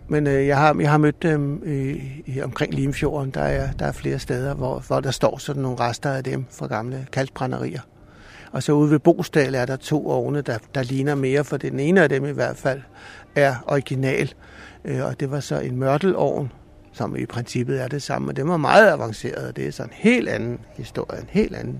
Men 0.09 0.27
øh, 0.27 0.47
jeg, 0.47 0.57
har, 0.57 0.77
jeg 0.81 0.90
har 0.90 0.99
mødt 0.99 1.23
dem 1.23 1.62
øh, 1.64 1.75
i, 1.75 2.23
i, 2.27 2.40
omkring 2.43 2.75
Limfjorden. 2.75 3.31
Der 3.31 3.40
er, 3.40 3.73
der 3.73 3.87
er 3.87 3.93
flere 3.93 4.19
steder, 4.19 4.55
hvor, 4.55 4.85
hvor 4.87 5.01
der 5.01 5.11
står 5.11 5.38
sådan 5.38 5.62
nogle 5.62 5.79
rester 5.81 6.11
af 6.11 6.25
dem 6.25 6.45
fra 6.51 6.67
gamle 6.67 7.07
kalkbrænderier. 7.12 7.81
Og 8.53 8.62
så 8.62 8.73
ude 8.73 8.90
ved 8.90 8.99
Bostal 8.99 9.55
er 9.55 9.67
der 9.67 9.77
to 9.77 10.09
ovne, 10.09 10.40
der, 10.40 10.59
der 10.75 10.83
ligner 10.83 11.14
mere, 11.14 11.45
for 11.45 11.57
den 11.57 11.81
ene 11.81 12.03
af 12.03 12.09
dem 12.09 12.25
i 12.25 12.31
hvert 12.31 12.57
fald 12.57 12.81
er 13.37 13.55
original. 13.67 14.33
Øh, 14.85 15.05
og 15.05 15.21
det 15.21 15.31
var 15.31 15.40
så 15.40 15.61
en 15.61 15.77
mørtelovn, 15.77 16.53
som 16.93 17.17
i 17.17 17.27
princippet 17.27 17.83
er 17.83 17.88
det 17.88 18.03
samme, 18.03 18.27
men 18.27 18.37
det 18.37 18.49
var 18.49 18.57
meget 18.57 18.93
avanceret, 18.93 19.49
og 19.49 19.57
det 19.57 19.67
er 19.67 19.71
sådan 19.71 19.90
en 19.90 19.97
helt 19.97 20.29
anden 20.29 20.59
historie, 20.77 21.21
en 21.21 21.29
helt 21.31 21.57
anden 21.57 21.79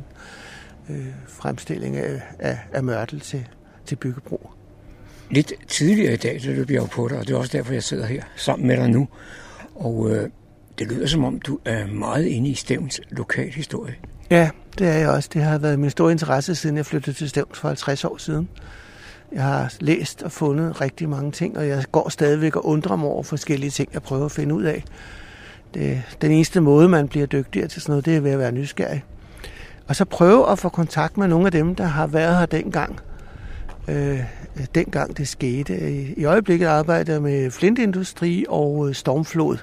øh, 0.91 1.07
fremstilling 1.29 1.97
af, 1.97 2.23
af, 2.39 2.59
af 2.73 2.85
mørtel 2.85 3.21
til, 3.21 3.49
til 3.87 3.97
byggebrug. 3.97 4.51
Lidt 5.35 5.53
tidligere 5.69 6.13
i 6.15 6.17
dag, 6.17 6.41
så 6.43 6.51
løb 6.51 6.71
jeg 6.71 6.77
jo 6.77 6.87
på 6.87 7.09
dig, 7.09 7.19
og 7.19 7.27
det 7.27 7.35
er 7.35 7.39
også 7.39 7.59
derfor, 7.59 7.73
jeg 7.73 7.83
sidder 7.83 8.07
her 8.07 8.23
sammen 8.37 8.67
med 8.67 8.77
dig 8.77 8.91
nu. 8.91 9.09
Og 9.75 10.11
øh, 10.11 10.31
det 10.79 10.87
lyder 10.87 11.07
som 11.07 11.25
om, 11.25 11.41
du 11.41 11.59
er 11.65 11.87
meget 11.87 12.25
inde 12.25 12.49
i 12.49 12.55
Stævns 12.55 13.01
lokalhistorie. 13.11 13.95
Ja, 14.31 14.51
det 14.79 14.89
er 14.89 14.93
jeg 14.93 15.09
også. 15.09 15.31
Det 15.33 15.43
har 15.43 15.59
været 15.59 15.79
min 15.79 15.91
store 15.91 16.13
interesse, 16.13 16.55
siden 16.55 16.77
jeg 16.77 16.87
flyttede 16.87 17.17
til 17.17 17.29
Stævns 17.29 17.59
for 17.59 17.69
50 17.69 18.05
år 18.05 18.17
siden. 18.17 18.49
Jeg 19.33 19.43
har 19.43 19.75
læst 19.81 20.23
og 20.23 20.33
fundet 20.33 20.81
rigtig 20.81 21.09
mange 21.09 21.33
ting, 21.33 21.59
og 21.59 21.69
jeg 21.69 21.85
går 21.93 22.09
stadigvæk 22.09 22.57
og 22.57 22.67
undrer 22.67 22.97
mig 22.97 23.09
over 23.09 23.23
forskellige 23.23 23.71
ting, 23.71 23.89
jeg 23.93 24.03
prøver 24.03 24.25
at 24.25 24.33
finde 24.33 24.55
ud 24.55 24.63
af. 24.63 24.85
Det, 25.75 26.03
den 26.21 26.31
eneste 26.31 26.61
måde, 26.61 26.89
man 26.89 27.09
bliver 27.09 27.27
dygtigere 27.27 27.69
til 27.69 27.83
sådan 27.83 27.93
noget, 27.93 28.05
det 28.05 28.17
er 28.17 28.21
ved 28.21 28.31
at 28.31 28.39
være 28.39 28.53
nysgerrig. 28.53 29.05
Og 29.89 29.97
så 29.97 30.05
prøve 30.05 30.51
at 30.51 30.59
få 30.59 30.69
kontakt 30.69 31.17
med 31.17 31.29
nogle 31.29 31.47
af 31.47 31.53
dem, 31.53 31.75
der 31.75 31.85
har 31.85 32.07
været 32.07 32.39
her 32.39 32.47
dengang. 32.47 33.01
Øh, 33.89 34.19
øh, 34.57 34.67
dengang 34.75 35.17
det 35.17 35.29
skete. 35.29 35.75
Øh, 35.75 36.11
I 36.17 36.25
øjeblikket 36.25 36.67
arbejder 36.67 37.13
jeg 37.13 37.23
med 37.23 37.51
flintindustri 37.51 38.45
og 38.49 38.89
øh, 38.89 38.95
stormflod. 38.95 39.57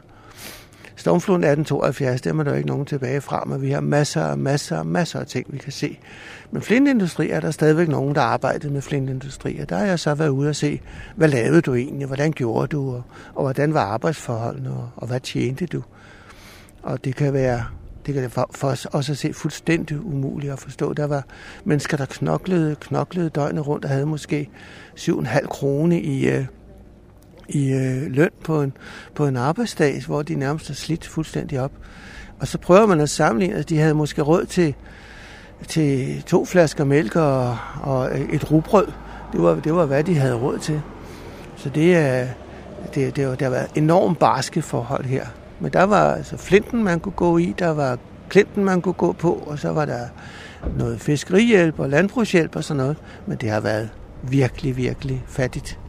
Stormfloden 0.96 1.44
1872, 1.44 2.22
der 2.22 2.40
er 2.40 2.44
der 2.44 2.56
ikke 2.56 2.68
nogen 2.68 2.86
tilbage 2.86 3.22
fra, 3.22 3.44
men 3.48 3.62
vi 3.62 3.72
har 3.72 3.82
masser 3.82 4.24
og 4.24 4.40
masser 4.40 4.78
og 4.78 4.88
masser 4.88 5.20
af 5.20 5.28
ting, 5.28 5.46
vi 5.50 5.58
kan 5.58 5.72
se. 5.72 6.00
Men 6.52 6.62
flintindustri 6.62 7.30
er 7.30 7.40
der 7.40 7.52
stadigvæk 7.52 7.88
nogen, 7.88 8.16
der 8.16 8.22
arbejder 8.22 8.70
med 8.70 8.82
flintindustri, 8.82 9.60
og 9.60 9.70
der 9.70 9.78
har 9.78 9.86
jeg 9.86 10.00
så 10.00 10.16
været 10.16 10.30
ude 10.30 10.50
og 10.50 10.56
se, 10.56 10.82
hvad 11.16 11.28
lavede 11.28 11.62
du 11.62 11.76
egentlig, 11.76 12.08
hvordan 12.08 12.32
gjorde 12.32 12.68
du, 12.68 12.90
og, 12.96 13.04
og 13.36 13.44
hvordan 13.44 13.74
var 13.74 13.86
arbejdsforholdene, 13.86 14.72
og, 14.72 14.90
og 14.96 15.08
hvad 15.08 15.20
tjente 15.20 15.66
du. 15.66 15.84
Og 16.84 17.06
det 17.06 17.16
kan 17.16 17.34
være 17.34 17.66
det 18.06 18.14
kan 18.14 18.30
for, 18.30 18.50
for 18.56 18.68
os 18.68 18.86
også 18.86 19.12
at 19.12 19.18
se 19.18 19.34
fuldstændig 19.34 20.06
umuligt 20.06 20.54
at 20.54 20.60
forstå. 20.60 20.94
Der 20.94 21.08
var 21.08 21.24
mennesker, 21.64 21.98
der 21.98 22.06
knoklede, 22.06 22.76
knoklede 22.76 23.30
døgnet 23.30 23.68
rundt 23.68 23.86
og 23.86 23.92
havde 23.92 24.06
måske 24.06 24.50
7,5 24.98 25.48
krone 25.48 26.02
i, 26.02 26.28
øh, 26.30 26.46
i 27.50 27.72
øh, 27.72 28.12
løn 28.12 28.30
på 28.44 28.62
en, 28.62 28.74
på 29.16 29.28
en 29.28 29.38
arbejdsdag, 29.38 30.04
hvor 30.06 30.22
de 30.22 30.36
nærmest 30.36 30.70
er 30.70 30.74
slidt 30.74 31.08
fuldstændig 31.08 31.62
op. 31.62 31.72
Og 32.40 32.48
så 32.48 32.58
prøver 32.58 32.86
man 32.86 33.00
at 33.00 33.10
sammenligne, 33.10 33.56
at 33.56 33.70
de 33.70 33.78
havde 33.78 33.94
måske 33.94 34.22
råd 34.22 34.46
til, 34.46 34.76
til 35.68 36.22
to 36.22 36.46
flasker 36.46 36.84
mælk 36.84 37.16
og, 37.16 37.58
og 37.82 38.20
et 38.34 38.52
rugbrød. 38.52 38.88
Det 39.32 39.42
var, 39.42 39.56
det 39.56 39.76
var, 39.76 39.86
hvad 39.86 40.04
de 40.04 40.18
havde 40.18 40.36
råd 40.36 40.60
til. 40.60 40.82
Så 41.56 41.70
det, 41.70 41.96
er, 41.96 42.28
det, 42.96 43.16
det, 43.16 43.16
det 43.16 43.42
har 43.42 43.50
været 43.50 43.68
enormt 43.76 44.20
barske 44.20 44.62
forhold 44.62 45.06
her. 45.06 45.26
Men 45.62 45.74
der 45.74 45.84
var 45.84 46.14
altså 46.14 46.38
flinten, 46.38 46.84
man 46.84 47.00
kunne 47.00 47.14
gå 47.14 47.38
i, 47.38 47.54
der 47.60 47.70
var 47.70 47.98
klinten, 48.30 48.66
man 48.66 48.82
kunne 48.82 48.94
gå 48.94 49.12
på, 49.12 49.34
og 49.34 49.60
så 49.60 49.70
var 49.70 49.86
der 49.86 50.08
noget 50.78 51.02
fiskerihjælp 51.02 51.80
og 51.80 51.90
landbrugshjælp 51.90 52.56
og 52.56 52.64
sådan 52.64 52.78
noget. 52.78 52.98
Men 53.28 53.38
det 53.38 53.50
har 53.50 53.60
været 53.60 53.90
virkelig, 54.24 54.78
virkelig 54.78 55.24
fattigt. 55.28 55.80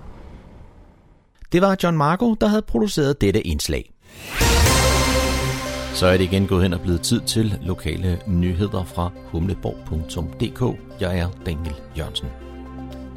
Det 1.53 1.63
var 1.63 1.77
John 1.83 1.97
Marco, 1.97 2.35
der 2.35 2.47
havde 2.47 2.63
produceret 2.63 3.21
dette 3.21 3.47
indslag. 3.47 3.93
Så 5.95 6.07
er 6.07 6.17
det 6.17 6.25
igen 6.25 6.47
gået 6.47 6.63
hen 6.63 6.73
og 6.73 6.81
blevet 6.81 7.01
tid 7.01 7.21
til 7.21 7.59
lokale 7.63 8.19
nyheder 8.27 8.85
fra 8.85 9.11
humleborg.dk. 9.25 10.79
Jeg 11.01 11.19
er 11.19 11.29
Daniel 11.47 11.75
Jørgensen. 11.99 12.29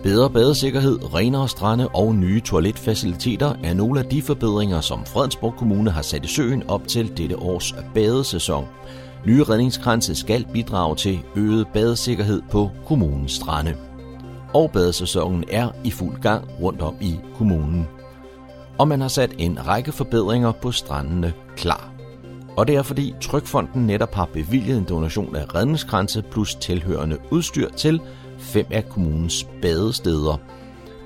Bedre 0.05 0.29
badesikkerhed, 0.29 1.13
renere 1.13 1.49
strande 1.49 1.87
og 1.87 2.15
nye 2.15 2.41
toiletfaciliteter 2.41 3.55
er 3.63 3.73
nogle 3.73 3.99
af 3.99 4.05
de 4.05 4.21
forbedringer, 4.21 4.81
som 4.81 5.05
Fredensborg 5.05 5.55
Kommune 5.55 5.91
har 5.91 6.01
sat 6.01 6.25
i 6.25 6.27
søen 6.27 6.69
op 6.69 6.87
til 6.87 7.17
dette 7.17 7.39
års 7.39 7.75
badesæson. 7.93 8.65
Nye 9.25 9.43
redningskranse 9.43 10.15
skal 10.15 10.45
bidrage 10.53 10.95
til 10.95 11.19
øget 11.35 11.67
badesikkerhed 11.73 12.41
på 12.51 12.69
kommunens 12.85 13.31
strande. 13.31 13.75
Og 14.53 14.71
badesæsonen 14.71 15.43
er 15.51 15.69
i 15.83 15.91
fuld 15.91 16.21
gang 16.21 16.47
rundt 16.61 16.81
om 16.81 16.95
i 17.01 17.15
kommunen. 17.37 17.87
Og 18.77 18.87
man 18.87 19.01
har 19.01 19.07
sat 19.07 19.35
en 19.37 19.67
række 19.67 19.91
forbedringer 19.91 20.51
på 20.51 20.71
strandene 20.71 21.33
klar. 21.57 21.91
Og 22.57 22.67
det 22.67 22.75
er 22.75 22.81
fordi 22.81 23.13
Trykfonden 23.21 23.87
netop 23.87 24.13
har 24.13 24.25
bevilget 24.25 24.77
en 24.77 24.83
donation 24.83 25.35
af 25.35 25.55
redningskranse 25.55 26.21
plus 26.31 26.55
tilhørende 26.55 27.17
udstyr 27.31 27.69
til 27.69 28.01
fem 28.45 28.65
af 28.71 28.89
kommunens 28.89 29.47
badesteder. 29.61 30.37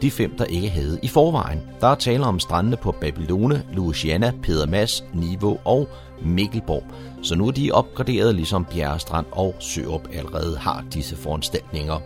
De 0.01 0.11
fem, 0.11 0.37
der 0.37 0.45
ikke 0.45 0.69
havde 0.69 0.99
i 1.03 1.07
forvejen. 1.07 1.61
Der 1.81 1.87
er 1.87 1.95
tale 1.95 2.23
om 2.25 2.39
strandene 2.39 2.77
på 2.77 2.91
Babylone, 2.91 3.63
Louisiana, 3.73 4.31
Pedermas, 4.43 5.03
Niveau 5.13 5.57
og 5.65 5.87
Mikkelborg. 6.21 6.83
Så 7.23 7.35
nu 7.35 7.47
er 7.47 7.51
de 7.51 7.71
opgraderet, 7.71 8.35
ligesom 8.35 8.65
Bjerrestrand 8.65 9.25
og 9.31 9.55
Sørup 9.59 10.07
allerede 10.13 10.57
har 10.57 10.83
disse 10.93 11.15
foranstaltninger. 11.15 11.99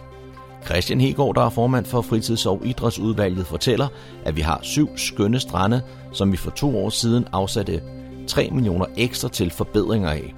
Christian 0.66 1.02
Hegård, 1.02 1.36
der 1.36 1.42
er 1.46 1.50
formand 1.50 1.86
for 1.86 2.02
Fritids- 2.02 2.46
og 2.46 2.62
Idrætsudvalget, 2.66 3.46
fortæller, 3.46 3.88
at 4.26 4.36
vi 4.36 4.42
har 4.42 4.60
syv 4.62 4.90
skønne 4.98 5.40
strande, 5.40 5.82
som 6.12 6.32
vi 6.32 6.38
for 6.38 6.52
to 6.52 6.78
år 6.78 6.90
siden 6.90 7.26
afsatte 7.32 7.82
3 8.28 8.50
millioner 8.52 8.86
ekstra 8.98 9.30
til 9.30 9.52
forbedringer 9.52 10.10
af. 10.10 10.34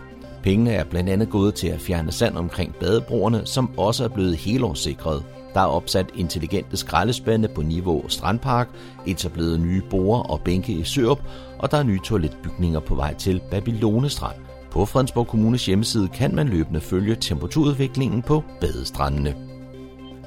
Pengene 0.46 0.72
er 0.72 0.84
blandt 0.84 1.10
andet 1.10 1.30
gået 1.30 1.56
til 1.56 1.68
at 1.68 1.82
fjerne 1.82 2.12
sand 2.12 2.38
omkring 2.38 2.76
badebroerne, 2.76 3.42
som 3.46 3.70
også 3.78 4.04
er 4.04 4.08
blevet 4.08 4.36
helårssikret. 4.36 5.24
Der 5.54 5.60
er 5.60 5.66
opsat 5.66 6.06
intelligente 6.16 6.78
skraldespande 6.78 7.48
på 7.48 7.62
Niveau 7.62 8.08
Strandpark, 8.08 8.70
etableret 9.06 9.60
nye 9.60 9.82
borer 9.90 10.22
og 10.22 10.42
bænke 10.42 10.74
i 10.74 10.84
Sørup, 10.84 11.22
og 11.60 11.72
der 11.72 11.78
er 11.78 11.84
nye 11.84 12.00
toiletbygninger 12.04 12.80
på 12.80 12.96
vej 12.96 13.14
til 13.14 13.42
Babylonestrand. 13.52 14.36
På 14.72 14.86
Fredensborg 14.86 15.28
Kommunes 15.28 15.66
hjemmeside 15.66 16.08
kan 16.08 16.36
man 16.36 16.48
løbende 16.48 16.82
følge 16.82 17.16
temperaturudviklingen 17.16 18.22
på 18.22 18.44
badestrandene. 18.62 19.36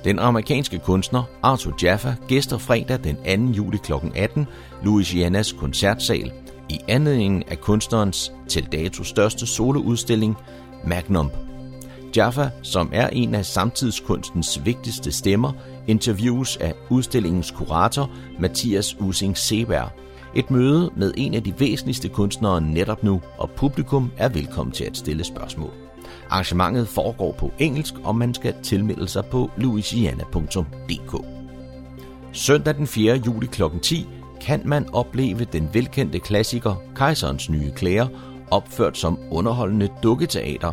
Den 0.04 0.18
amerikanske 0.18 0.78
kunstner 0.78 1.22
Arthur 1.42 1.74
Jaffa 1.82 2.14
gæster 2.28 2.58
fredag 2.58 2.98
den 3.04 3.46
2. 3.46 3.52
juli 3.52 3.76
kl. 3.76 3.92
18 4.14 4.46
Louisianas 4.82 5.52
koncertsal 5.52 6.32
i 6.68 6.80
anledningen 6.88 7.42
af 7.48 7.60
kunstnerens 7.60 8.32
til 8.48 8.68
dato 8.72 9.04
største 9.04 9.46
soloudstilling, 9.46 10.36
Magnum. 10.84 11.30
Jaffa, 12.16 12.50
som 12.62 12.90
er 12.92 13.08
en 13.08 13.34
af 13.34 13.46
samtidskunstens 13.46 14.60
vigtigste 14.64 15.12
stemmer, 15.12 15.52
interviews 15.86 16.56
af 16.56 16.74
udstillingens 16.90 17.50
kurator 17.50 18.10
Mathias 18.38 18.96
Using 19.00 19.38
Seberg. 19.38 19.88
Et 20.34 20.50
møde 20.50 20.90
med 20.96 21.12
en 21.16 21.34
af 21.34 21.42
de 21.42 21.60
væsentligste 21.60 22.08
kunstnere 22.08 22.60
netop 22.60 23.02
nu, 23.02 23.20
og 23.38 23.50
publikum 23.50 24.10
er 24.16 24.28
velkommen 24.28 24.72
til 24.72 24.84
at 24.84 24.96
stille 24.96 25.24
spørgsmål. 25.24 25.70
Arrangementet 26.30 26.88
foregår 26.88 27.32
på 27.32 27.52
engelsk, 27.58 27.94
og 28.04 28.16
man 28.16 28.34
skal 28.34 28.54
tilmelde 28.62 29.08
sig 29.08 29.24
på 29.24 29.50
louisiana.dk. 29.56 31.24
Søndag 32.32 32.74
den 32.74 32.86
4. 32.86 33.16
juli 33.16 33.46
kl. 33.46 33.62
10 33.82 34.06
kan 34.40 34.62
man 34.64 34.86
opleve 34.92 35.44
den 35.44 35.68
velkendte 35.72 36.18
klassiker 36.18 36.82
Kejserens 36.94 37.50
nye 37.50 37.70
klæder, 37.70 38.06
opført 38.50 38.98
som 38.98 39.18
underholdende 39.30 39.88
dukketeater 40.02 40.72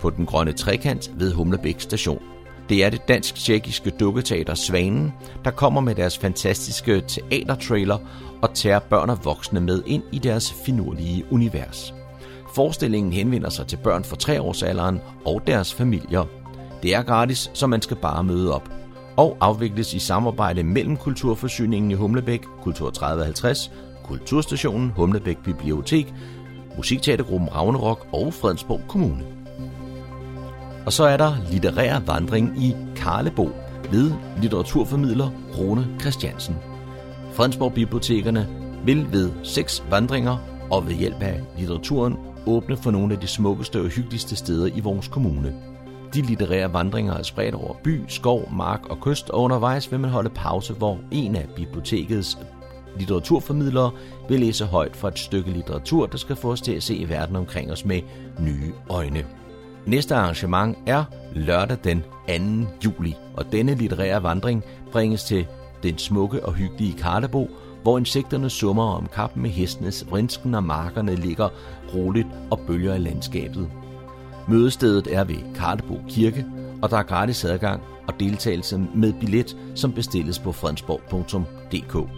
på 0.00 0.10
den 0.10 0.26
grønne 0.26 0.52
trekant 0.52 1.10
ved 1.14 1.32
Humlebæk 1.32 1.80
station. 1.80 2.22
Det 2.68 2.84
er 2.84 2.90
det 2.90 3.08
dansk-tjekkiske 3.08 3.90
dukketeater 3.90 4.54
Svanen, 4.54 5.12
der 5.44 5.50
kommer 5.50 5.80
med 5.80 5.94
deres 5.94 6.18
fantastiske 6.18 7.00
teatertrailer 7.00 7.98
og 8.42 8.54
tager 8.54 8.78
børn 8.78 9.10
og 9.10 9.24
voksne 9.24 9.60
med 9.60 9.82
ind 9.86 10.02
i 10.12 10.18
deres 10.18 10.52
finurlige 10.64 11.24
univers. 11.30 11.94
Forestillingen 12.54 13.12
henvender 13.12 13.50
sig 13.50 13.66
til 13.66 13.76
børn 13.76 14.04
fra 14.04 14.16
3 14.16 14.40
års 14.40 14.62
alderen 14.62 15.00
og 15.24 15.42
deres 15.46 15.74
familier. 15.74 16.24
Det 16.82 16.94
er 16.94 17.02
gratis, 17.02 17.50
så 17.54 17.66
man 17.66 17.82
skal 17.82 17.96
bare 17.96 18.24
møde 18.24 18.54
op 18.54 18.81
og 19.16 19.36
afvikles 19.40 19.94
i 19.94 19.98
samarbejde 19.98 20.62
mellem 20.62 20.96
Kulturforsyningen 20.96 21.90
i 21.90 21.94
Humlebæk, 21.94 22.42
Kultur 22.62 22.90
3050, 22.90 23.70
Kulturstationen, 24.04 24.90
Humlebæk 24.90 25.38
Bibliotek, 25.44 26.14
Musikteatergruppen 26.76 27.54
Ravnerok 27.54 28.06
og 28.12 28.34
Fredensborg 28.34 28.80
Kommune. 28.88 29.24
Og 30.86 30.92
så 30.92 31.04
er 31.04 31.16
der 31.16 31.34
litterær 31.50 31.98
vandring 31.98 32.64
i 32.64 32.76
Karlebo 32.96 33.50
ved 33.90 34.12
litteraturformidler 34.40 35.30
Rune 35.58 35.86
Christiansen. 36.00 36.56
Fredensborg 37.32 37.72
Bibliotekerne 37.72 38.48
vil 38.84 39.12
ved 39.12 39.30
seks 39.42 39.84
vandringer 39.90 40.36
og 40.70 40.86
ved 40.86 40.94
hjælp 40.94 41.22
af 41.22 41.40
litteraturen 41.58 42.16
åbne 42.46 42.76
for 42.76 42.90
nogle 42.90 43.14
af 43.14 43.20
de 43.20 43.26
smukkeste 43.26 43.80
og 43.80 43.88
hyggeligste 43.88 44.36
steder 44.36 44.66
i 44.66 44.80
vores 44.80 45.08
kommune. 45.08 45.71
De 46.14 46.22
litterære 46.22 46.72
vandringer 46.72 47.14
er 47.14 47.22
spredt 47.22 47.54
over 47.54 47.74
by, 47.84 48.00
skov, 48.08 48.52
mark 48.52 48.86
og 48.90 49.00
kyst, 49.00 49.30
og 49.30 49.42
undervejs 49.42 49.90
vil 49.92 50.00
man 50.00 50.10
holde 50.10 50.30
pause, 50.30 50.72
hvor 50.72 50.98
en 51.10 51.36
af 51.36 51.48
bibliotekets 51.56 52.38
litteraturformidlere 52.98 53.90
vil 54.28 54.40
læse 54.40 54.64
højt 54.64 54.96
fra 54.96 55.08
et 55.08 55.18
stykke 55.18 55.50
litteratur, 55.50 56.06
der 56.06 56.18
skal 56.18 56.36
få 56.36 56.52
os 56.52 56.60
til 56.60 56.72
at 56.72 56.82
se 56.82 57.06
verden 57.08 57.36
omkring 57.36 57.72
os 57.72 57.84
med 57.84 58.00
nye 58.40 58.72
øjne. 58.90 59.24
Næste 59.86 60.14
arrangement 60.14 60.78
er 60.86 61.04
lørdag 61.32 61.76
den 61.84 62.02
2. 62.64 62.70
juli, 62.84 63.16
og 63.36 63.52
denne 63.52 63.74
litterære 63.74 64.22
vandring 64.22 64.64
bringes 64.92 65.24
til 65.24 65.46
den 65.82 65.98
smukke 65.98 66.46
og 66.46 66.54
hyggelige 66.54 66.98
Karlebo, 66.98 67.50
hvor 67.82 67.98
insekterne 67.98 68.50
summer 68.50 68.84
om 68.84 69.08
kappen 69.14 69.42
med 69.42 69.50
hestenes 69.50 70.06
vrinsken 70.10 70.54
og 70.54 70.64
markerne 70.64 71.14
ligger 71.14 71.48
roligt 71.94 72.28
og 72.50 72.60
bølger 72.66 72.94
i 72.94 72.98
landskabet. 72.98 73.70
Mødestedet 74.48 75.14
er 75.14 75.24
ved 75.24 75.36
Karlebo 75.54 76.00
Kirke, 76.08 76.46
og 76.82 76.90
der 76.90 76.96
er 76.96 77.02
gratis 77.02 77.44
adgang 77.44 77.82
og 78.08 78.20
deltagelse 78.20 78.80
med 78.94 79.12
billet, 79.20 79.56
som 79.74 79.92
bestilles 79.92 80.38
på 80.38 80.52
fredensborg.dk. 80.52 82.08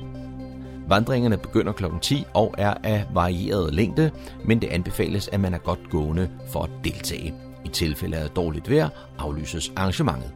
Vandringerne 0.88 1.36
begynder 1.36 1.72
kl. 1.72 1.84
10 2.02 2.24
og 2.34 2.54
er 2.58 2.74
af 2.82 3.04
varieret 3.14 3.74
længde, 3.74 4.10
men 4.44 4.60
det 4.62 4.68
anbefales, 4.68 5.28
at 5.28 5.40
man 5.40 5.54
er 5.54 5.58
godt 5.58 5.90
gående 5.90 6.30
for 6.52 6.62
at 6.62 6.70
deltage. 6.84 7.34
I 7.64 7.68
tilfælde 7.68 8.16
af 8.16 8.30
dårligt 8.30 8.70
vejr 8.70 8.88
aflyses 9.18 9.72
arrangementet. 9.76 10.30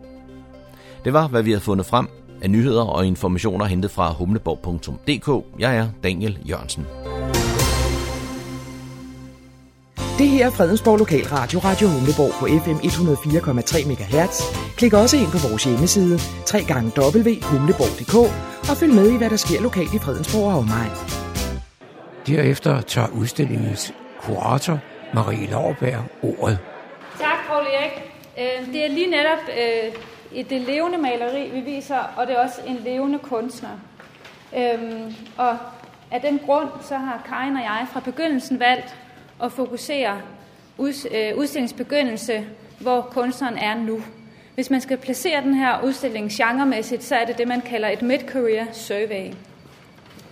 Det 1.04 1.12
var, 1.12 1.28
hvad 1.28 1.42
vi 1.42 1.50
havde 1.50 1.60
fundet 1.60 1.86
frem 1.86 2.08
af 2.42 2.50
nyheder 2.50 2.82
og 2.82 3.06
informationer 3.06 3.64
hentet 3.64 3.90
fra 3.90 4.12
humleborg.dk. 4.12 5.46
Jeg 5.58 5.76
er 5.76 5.88
Daniel 6.02 6.38
Jørgensen. 6.48 7.07
Det 10.18 10.28
her 10.28 10.46
er 10.46 10.50
Fredensborg 10.50 10.98
Lokalradio, 10.98 11.58
Radio 11.58 11.86
Humleborg 11.88 12.32
på 12.40 12.44
FM 12.64 12.78
104,3 12.86 13.88
MHz. 13.90 14.36
Klik 14.78 14.92
også 14.92 15.16
ind 15.16 15.30
på 15.36 15.38
vores 15.48 15.64
hjemmeside, 15.64 16.16
www.humleborg.dk 16.52 18.16
og 18.70 18.76
følg 18.80 18.94
med 18.94 19.06
i, 19.14 19.16
hvad 19.16 19.30
der 19.30 19.36
sker 19.36 19.60
lokalt 19.60 19.94
i 19.94 19.98
Fredensborg 19.98 20.46
og 20.52 20.58
omegn. 20.58 20.94
Derefter 22.26 22.80
tager 22.80 23.08
udstillingens 23.20 23.94
kurator, 24.22 24.78
Marie 25.14 25.46
Lauerberg, 25.46 26.02
ordet. 26.22 26.58
Tak, 27.18 27.38
Paul 27.48 27.66
Erik. 27.76 27.96
Øh, 28.38 28.72
det 28.72 28.84
er 28.84 28.88
lige 28.88 29.10
netop 29.10 29.42
øh, 29.62 29.92
et 30.32 30.50
det 30.50 30.60
levende 30.60 30.98
maleri, 30.98 31.50
vi 31.50 31.60
viser, 31.60 32.00
og 32.16 32.26
det 32.26 32.36
er 32.36 32.42
også 32.42 32.60
en 32.66 32.76
levende 32.76 33.18
kunstner. 33.18 33.74
Øhm, 34.56 35.14
og 35.36 35.56
af 36.10 36.20
den 36.20 36.40
grund, 36.46 36.68
så 36.88 36.96
har 36.96 37.22
Karin 37.28 37.56
og 37.56 37.62
jeg 37.62 37.86
fra 37.92 38.00
begyndelsen 38.00 38.60
valgt 38.60 38.96
at 39.42 39.52
fokusere 39.52 40.20
øh, 40.78 41.36
udstillingsbegyndelse, 41.36 42.46
hvor 42.78 43.00
kunstneren 43.00 43.58
er 43.58 43.74
nu. 43.74 44.02
Hvis 44.54 44.70
man 44.70 44.80
skal 44.80 44.96
placere 44.96 45.42
den 45.42 45.54
her 45.54 45.82
udstilling 45.84 46.30
genremæssigt, 46.30 47.04
så 47.04 47.16
er 47.16 47.24
det 47.24 47.38
det, 47.38 47.48
man 47.48 47.60
kalder 47.60 47.88
et 47.88 48.02
mid-career 48.02 48.66
survey. 48.72 49.32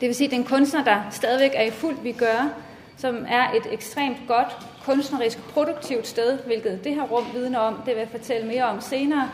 Det 0.01 0.09
vil 0.09 0.15
sige, 0.15 0.27
at 0.27 0.31
det 0.31 0.37
er 0.37 0.41
en 0.41 0.47
kunstner, 0.47 0.85
der 0.85 1.03
stadigvæk 1.11 1.51
er 1.55 1.63
i 1.63 1.71
fuld 1.71 1.97
vi 2.03 2.13
gør, 2.13 2.53
som 2.97 3.27
er 3.29 3.51
et 3.51 3.73
ekstremt 3.73 4.17
godt 4.29 4.57
kunstnerisk 4.85 5.39
produktivt 5.39 6.07
sted, 6.07 6.39
hvilket 6.47 6.85
det 6.85 6.95
her 6.95 7.03
rum 7.03 7.25
vidner 7.35 7.59
om, 7.59 7.75
det 7.75 7.95
vil 7.95 7.97
jeg 7.97 8.09
fortælle 8.09 8.47
mere 8.47 8.65
om 8.65 8.81
senere. 8.81 9.31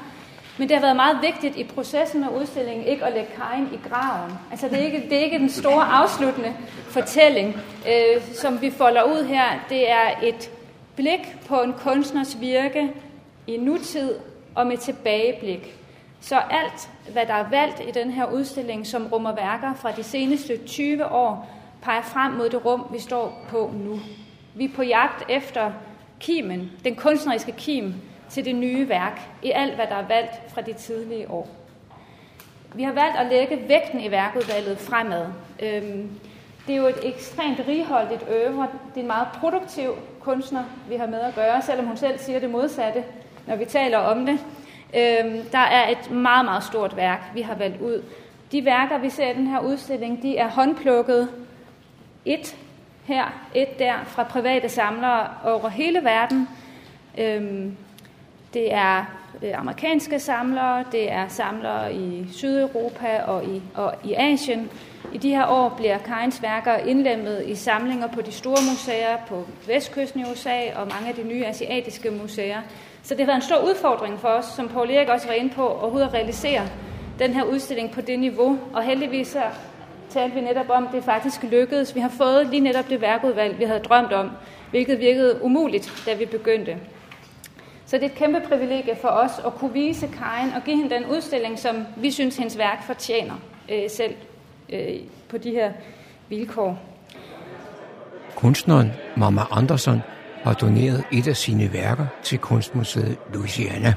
Men 0.58 0.68
det 0.68 0.76
har 0.76 0.82
været 0.82 0.96
meget 0.96 1.18
vigtigt 1.22 1.56
i 1.56 1.64
processen 1.64 2.20
med 2.20 2.28
udstillingen 2.40 2.86
ikke 2.86 3.04
at 3.04 3.12
lægge 3.12 3.30
Karin 3.36 3.68
i 3.72 3.88
graven. 3.88 4.32
Altså 4.50 4.68
det 4.68 4.80
er 4.80 4.84
ikke, 4.84 5.02
det 5.10 5.18
er 5.18 5.24
ikke 5.24 5.38
den 5.38 5.50
store 5.50 5.84
afsluttende 5.84 6.54
fortælling, 6.88 7.56
øh, 7.88 8.22
som 8.34 8.60
vi 8.60 8.70
folder 8.70 9.02
ud 9.02 9.24
her. 9.24 9.44
Det 9.68 9.90
er 9.90 10.10
et 10.22 10.50
blik 10.96 11.36
på 11.46 11.62
en 11.62 11.72
kunstners 11.72 12.40
virke 12.40 12.92
i 13.46 13.56
nutid 13.56 14.14
og 14.54 14.66
med 14.66 14.76
tilbageblik. 14.76 15.74
Så 16.20 16.36
alt, 16.36 16.90
hvad 17.12 17.26
der 17.26 17.34
er 17.34 17.50
valgt 17.50 17.80
i 17.88 17.90
den 17.90 18.10
her 18.10 18.32
udstilling, 18.32 18.86
som 18.86 19.06
rummer 19.06 19.34
værker 19.34 19.74
fra 19.74 19.92
de 19.92 20.02
seneste 20.02 20.56
20 20.66 21.12
år, 21.12 21.50
peger 21.82 22.02
frem 22.02 22.32
mod 22.32 22.48
det 22.48 22.64
rum, 22.64 22.86
vi 22.92 22.98
står 22.98 23.46
på 23.48 23.70
nu. 23.74 24.00
Vi 24.54 24.64
er 24.64 24.68
på 24.76 24.82
jagt 24.82 25.30
efter 25.30 25.72
kimen, 26.20 26.70
den 26.84 26.94
kunstneriske 26.94 27.52
kim, 27.52 27.94
til 28.32 28.44
det 28.44 28.54
nye 28.54 28.88
værk 28.88 29.20
i 29.42 29.50
alt, 29.50 29.74
hvad 29.74 29.86
der 29.86 29.94
er 29.94 30.06
valgt 30.08 30.52
fra 30.54 30.60
de 30.60 30.72
tidlige 30.72 31.30
år. 31.30 31.48
Vi 32.74 32.82
har 32.82 32.92
valgt 32.92 33.16
at 33.16 33.26
lægge 33.26 33.68
vægten 33.68 34.00
i 34.00 34.10
værkudvalget 34.10 34.78
fremad. 34.78 35.26
Øhm, 35.62 36.10
det 36.66 36.72
er 36.72 36.76
jo 36.76 36.86
et 36.86 36.98
ekstremt 37.02 37.60
righoldigt 37.68 38.24
øvre. 38.28 38.68
Det 38.94 38.96
er 38.96 39.00
en 39.00 39.06
meget 39.06 39.28
produktiv 39.40 39.94
kunstner, 40.20 40.64
vi 40.88 40.96
har 40.96 41.06
med 41.06 41.20
at 41.20 41.34
gøre, 41.34 41.62
selvom 41.62 41.86
hun 41.86 41.96
selv 41.96 42.18
siger 42.18 42.40
det 42.40 42.50
modsatte, 42.50 43.04
når 43.46 43.56
vi 43.56 43.64
taler 43.64 43.98
om 43.98 44.26
det. 44.26 44.38
Øhm, 44.96 45.42
der 45.52 45.58
er 45.58 45.88
et 45.88 46.10
meget, 46.10 46.44
meget 46.44 46.64
stort 46.64 46.96
værk, 46.96 47.20
vi 47.34 47.42
har 47.42 47.54
valgt 47.54 47.80
ud. 47.80 48.02
De 48.52 48.64
værker, 48.64 48.98
vi 48.98 49.10
ser 49.10 49.30
i 49.30 49.34
den 49.34 49.46
her 49.46 49.60
udstilling, 49.60 50.22
de 50.22 50.36
er 50.36 50.48
håndplukket 50.48 51.28
et 52.24 52.56
her, 53.04 53.24
et 53.54 53.78
der, 53.78 53.94
fra 54.06 54.22
private 54.22 54.68
samlere 54.68 55.28
over 55.44 55.68
hele 55.68 56.04
verden. 56.04 56.48
Øhm, 57.18 57.76
det 58.54 58.74
er 58.74 59.04
øh, 59.42 59.58
amerikanske 59.58 60.18
samlere, 60.18 60.84
det 60.92 61.12
er 61.12 61.28
samlere 61.28 61.94
i 61.94 62.26
Sydeuropa 62.32 63.22
og 63.26 63.44
i, 63.44 63.62
og 63.74 63.94
i 64.04 64.14
Asien. 64.14 64.70
I 65.12 65.18
de 65.18 65.30
her 65.30 65.46
år 65.46 65.68
bliver 65.68 65.98
Keins 65.98 66.42
værker 66.42 66.76
indlemmet 66.76 67.44
i 67.46 67.54
samlinger 67.54 68.06
på 68.06 68.20
de 68.20 68.32
store 68.32 68.58
museer 68.70 69.16
på 69.28 69.44
vestkysten 69.66 70.20
i 70.20 70.24
USA 70.32 70.74
og 70.74 70.88
mange 70.88 71.08
af 71.08 71.14
de 71.14 71.22
nye 71.22 71.46
asiatiske 71.46 72.10
museer. 72.10 72.60
Så 73.02 73.14
det 73.14 73.20
har 73.20 73.26
været 73.26 73.36
en 73.36 73.42
stor 73.42 73.68
udfordring 73.68 74.18
for 74.18 74.28
os, 74.28 74.44
som 74.44 74.68
Paul 74.68 74.90
Erik 74.90 75.08
også 75.08 75.26
var 75.26 75.34
inde 75.34 75.54
på, 75.54 75.68
overhovedet 75.68 76.06
at 76.06 76.14
realisere 76.14 76.62
den 77.18 77.34
her 77.34 77.42
udstilling 77.44 77.90
på 77.90 78.00
det 78.00 78.18
niveau. 78.18 78.58
Og 78.72 78.82
heldigvis 78.82 79.28
så 79.28 79.42
talte 80.10 80.34
vi 80.34 80.40
netop 80.40 80.70
om, 80.70 80.86
at 80.86 80.92
det 80.92 81.04
faktisk 81.04 81.42
lykkedes. 81.42 81.94
Vi 81.94 82.00
har 82.00 82.08
fået 82.08 82.46
lige 82.46 82.60
netop 82.60 82.88
det 82.88 83.00
værkudvalg, 83.00 83.58
vi 83.58 83.64
havde 83.64 83.80
drømt 83.80 84.12
om, 84.12 84.30
hvilket 84.70 84.98
virkede 84.98 85.42
umuligt, 85.42 86.02
da 86.06 86.14
vi 86.14 86.26
begyndte. 86.26 86.76
Så 87.92 87.98
det 87.98 88.04
er 88.04 88.08
et 88.08 88.14
kæmpe 88.14 88.40
privilegie 88.48 88.96
for 88.96 89.08
os 89.08 89.32
at 89.46 89.54
kunne 89.54 89.72
vise 89.72 90.06
Karin 90.06 90.52
og 90.56 90.62
give 90.64 90.76
hende 90.76 90.94
den 90.94 91.06
udstilling, 91.06 91.58
som 91.58 91.86
vi 91.96 92.10
synes, 92.10 92.36
hendes 92.36 92.58
værk 92.58 92.82
fortjener 92.86 93.34
øh, 93.68 93.90
selv 93.90 94.14
øh, 94.68 95.00
på 95.28 95.38
de 95.38 95.50
her 95.50 95.72
vilkår. 96.28 96.78
Kunstneren 98.36 98.92
Mama 99.16 99.42
Andersson 99.50 100.02
har 100.42 100.54
doneret 100.54 101.04
et 101.12 101.28
af 101.28 101.36
sine 101.36 101.72
værker 101.72 102.06
til 102.22 102.38
Kunstmuseet 102.38 103.18
Louisiana. 103.34 103.94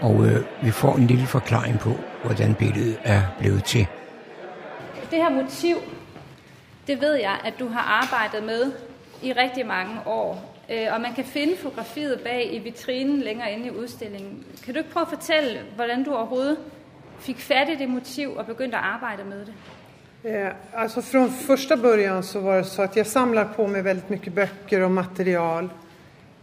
Og 0.00 0.26
øh, 0.26 0.44
vi 0.62 0.70
får 0.70 0.94
en 0.94 1.06
lille 1.06 1.26
forklaring 1.26 1.78
på, 1.78 1.90
hvordan 2.24 2.54
billedet 2.54 2.98
er 3.04 3.20
blevet 3.38 3.64
til. 3.64 3.86
Det 5.10 5.18
her 5.18 5.30
motiv, 5.30 5.76
det 6.86 7.00
ved 7.00 7.14
jeg, 7.14 7.38
at 7.44 7.54
du 7.58 7.68
har 7.68 8.02
arbejdet 8.02 8.42
med 8.42 8.72
i 9.22 9.32
rigtig 9.32 9.66
mange 9.66 9.94
år. 10.06 10.53
Øh, 10.70 10.86
og 10.92 11.00
man 11.00 11.14
kan 11.14 11.24
finde 11.24 11.56
fotografiet 11.56 12.20
bag 12.20 12.54
i 12.54 12.58
vitrinen 12.58 13.20
længere 13.20 13.52
inde 13.52 13.66
i 13.66 13.70
udstillingen. 13.70 14.44
Kan 14.64 14.74
du 14.74 14.78
ikke 14.78 14.90
prøve 14.90 15.02
at 15.02 15.08
fortælle, 15.08 15.60
hvordan 15.76 16.04
du 16.04 16.14
overhovedet 16.14 16.58
fick 17.20 17.38
fat 17.38 17.68
i 17.68 17.74
det 17.74 17.88
motiv 17.88 18.28
och 18.28 18.46
började 18.46 18.76
arbeta 18.76 19.24
med 19.24 19.46
det? 19.46 19.52
Eh, 20.24 20.52
alltså 20.72 21.02
från 21.02 21.30
första 21.30 21.76
början 21.76 22.22
så 22.22 22.40
var 22.40 22.56
det 22.56 22.64
så 22.64 22.82
att 22.82 22.96
jag 22.96 23.06
samlar 23.06 23.44
på 23.44 23.66
mig 23.66 23.82
väldigt 23.82 24.08
mycket 24.08 24.32
böcker 24.32 24.80
och 24.80 24.90
material. 24.90 25.64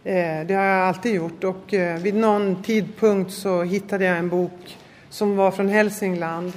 Eh, 0.04 0.46
det 0.46 0.54
har 0.54 0.64
jag 0.64 0.88
alltid 0.88 1.14
gjort 1.14 1.44
och 1.44 1.74
eh, 1.74 1.98
vid 1.98 2.14
någon 2.14 2.62
tidpunkt 2.62 3.32
så 3.32 3.62
hittade 3.62 4.04
jag 4.04 4.18
en 4.18 4.28
bok 4.28 4.78
som 5.10 5.36
var 5.36 5.50
från 5.50 5.68
Hälsingland. 5.68 6.52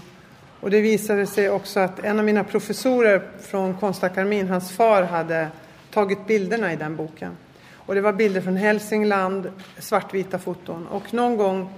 Och 0.60 0.72
det 0.72 0.82
visade 0.82 1.28
sig 1.28 1.50
också 1.50 1.80
att 1.80 2.00
en 2.00 2.20
av 2.20 2.26
mina 2.26 2.44
professorer 2.44 3.22
från 3.42 3.78
Konstakademin, 3.78 4.48
hans 4.48 4.72
far 4.72 5.04
hade 5.04 5.48
tagit 5.92 6.28
bilderna 6.28 6.74
i 6.74 6.76
den 6.76 6.96
boken. 6.96 7.38
Och 7.86 7.96
det 7.96 8.02
var 8.02 8.14
bilder 8.14 8.42
från 8.42 8.58
Hälsingland, 8.58 9.52
svartvita 9.80 10.40
foton. 10.40 10.88
Och 10.88 11.14
någon 11.14 11.38
gång 11.38 11.70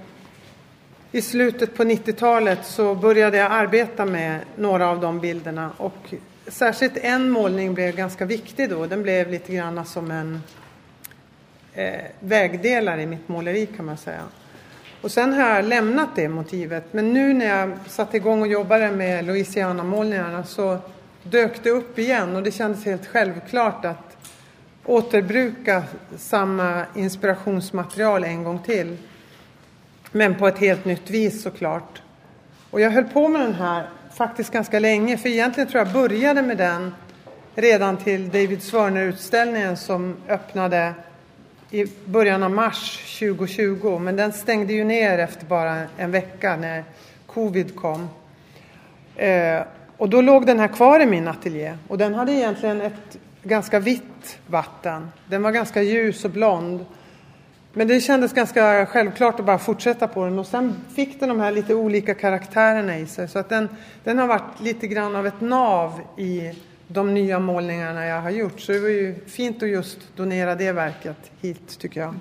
i 1.12 1.22
slutet 1.22 1.76
på 1.76 1.84
90-talet 1.84 2.66
så 2.66 2.96
började 2.96 3.38
jag 3.38 3.52
arbeta 3.52 4.06
med 4.06 4.40
några 4.56 4.90
av 4.90 5.02
de 5.02 5.20
bilderna. 5.20 5.72
Och 5.78 6.14
särskilt 6.48 6.98
en 6.98 7.30
målning 7.30 7.74
blev 7.74 7.96
ganska 7.96 8.26
viktig 8.26 8.70
då. 8.70 8.86
Den 8.86 9.04
blev 9.04 9.32
lite 9.32 9.54
grann 9.54 9.86
som 9.86 10.12
en 10.12 10.42
eh, 11.74 12.02
vägdelare 12.20 13.02
i 13.02 13.06
mitt 13.06 13.28
måleri 13.28 13.66
kan 13.66 13.86
man 13.86 13.98
säga. 13.98 14.22
Och 15.02 15.12
sen 15.12 15.34
har 15.34 15.50
jag 15.50 15.66
lämnat 15.66 16.10
det 16.16 16.30
motivet. 16.30 16.94
Men 16.94 17.14
nu 17.14 17.34
när 17.34 17.60
jag 17.60 17.72
satte 17.88 18.18
igång 18.18 18.42
och 18.42 18.48
jobbade 18.48 18.92
med 18.92 19.26
Louisiana-målningarna 19.26 20.44
så 20.44 20.78
dök 21.24 21.64
det 21.64 21.70
upp 21.70 22.00
igen 22.00 22.36
och 22.36 22.44
det 22.44 22.52
kändes 22.52 22.86
helt 22.86 23.06
självklart 23.06 23.86
att 23.86 24.07
återbruka 24.88 25.84
samma 26.18 26.86
inspirationsmaterial 26.96 28.24
en 28.24 28.44
gång 28.44 28.60
till. 28.60 28.98
Men 30.12 30.36
på 30.36 30.48
ett 30.48 30.58
helt 30.58 30.86
nytt 30.86 31.10
vis 31.10 31.44
såklart. 31.44 32.02
Och 32.72 32.82
jag 32.82 32.92
höll 32.92 33.04
på 33.04 33.28
med 33.28 33.42
den 33.42 33.54
här 33.54 33.90
faktiskt 34.14 34.52
ganska 34.52 34.80
länge, 34.80 35.18
för 35.18 35.30
egentligen 35.30 35.70
tror 35.70 35.84
jag 35.86 35.94
började 35.94 36.42
med 36.42 36.58
den 36.58 36.94
redan 37.56 37.98
till 37.98 38.30
David 38.30 38.64
Svörner-utställningen 38.64 39.78
som 39.78 40.16
öppnade 40.28 40.94
i 41.72 41.86
början 42.06 42.44
av 42.44 42.52
mars 42.52 43.18
2020. 43.20 44.00
Men 44.00 44.16
den 44.16 44.34
stängde 44.34 44.74
ju 44.74 44.84
ner 44.84 45.20
efter 45.20 45.46
bara 45.46 45.82
en 45.98 46.12
vecka 46.12 46.56
när 46.56 46.84
covid 47.26 47.76
kom. 47.76 48.10
Eh, 49.16 49.62
och 49.98 50.10
då 50.10 50.22
låg 50.22 50.46
den 50.46 50.60
här 50.60 50.68
kvar 50.68 51.00
i 51.00 51.06
min 51.06 51.28
ateljé 51.28 51.78
och 51.88 51.98
den 51.98 52.14
hade 52.14 52.32
egentligen 52.32 52.82
ett 52.82 53.18
ganska 53.44 53.80
vitt 53.80 54.40
vatten. 54.48 55.12
Den 55.28 55.44
var 55.44 55.52
ganska 55.52 55.82
ljus 55.82 56.26
och 56.26 56.32
blond. 56.32 56.86
Men 57.74 57.88
det 57.88 58.02
kändes 58.02 58.34
ganska 58.34 58.86
självklart 58.86 59.40
att 59.40 59.46
bara 59.46 59.60
fortsätta 59.60 60.08
på 60.08 60.26
den 60.26 60.40
och 60.40 60.48
sen 60.48 60.76
fick 60.96 61.20
den 61.20 61.30
de 61.30 61.40
här 61.40 61.52
lite 61.52 61.76
olika 61.76 62.14
karaktärerna 62.14 62.98
i 62.98 63.08
sig. 63.08 63.28
Så 63.28 63.40
att 63.40 63.50
den, 63.50 63.70
den 64.04 64.18
har 64.18 64.28
varit 64.28 64.62
lite 64.62 64.88
grann 64.88 65.16
av 65.16 65.28
ett 65.28 65.42
nav 65.42 66.02
i 66.18 66.52
de 66.88 67.14
nya 67.14 67.40
målningarna 67.40 68.06
jag 68.06 68.22
har 68.22 68.30
gjort. 68.30 68.60
Så 68.60 68.72
det 68.72 68.80
var 68.80 68.90
ju 68.90 69.16
fint 69.26 69.64
att 69.64 69.70
just 69.70 70.00
donera 70.16 70.56
det 70.56 70.72
verket 70.72 71.32
hit 71.42 71.80
tycker 71.80 72.02
jag. 72.02 72.16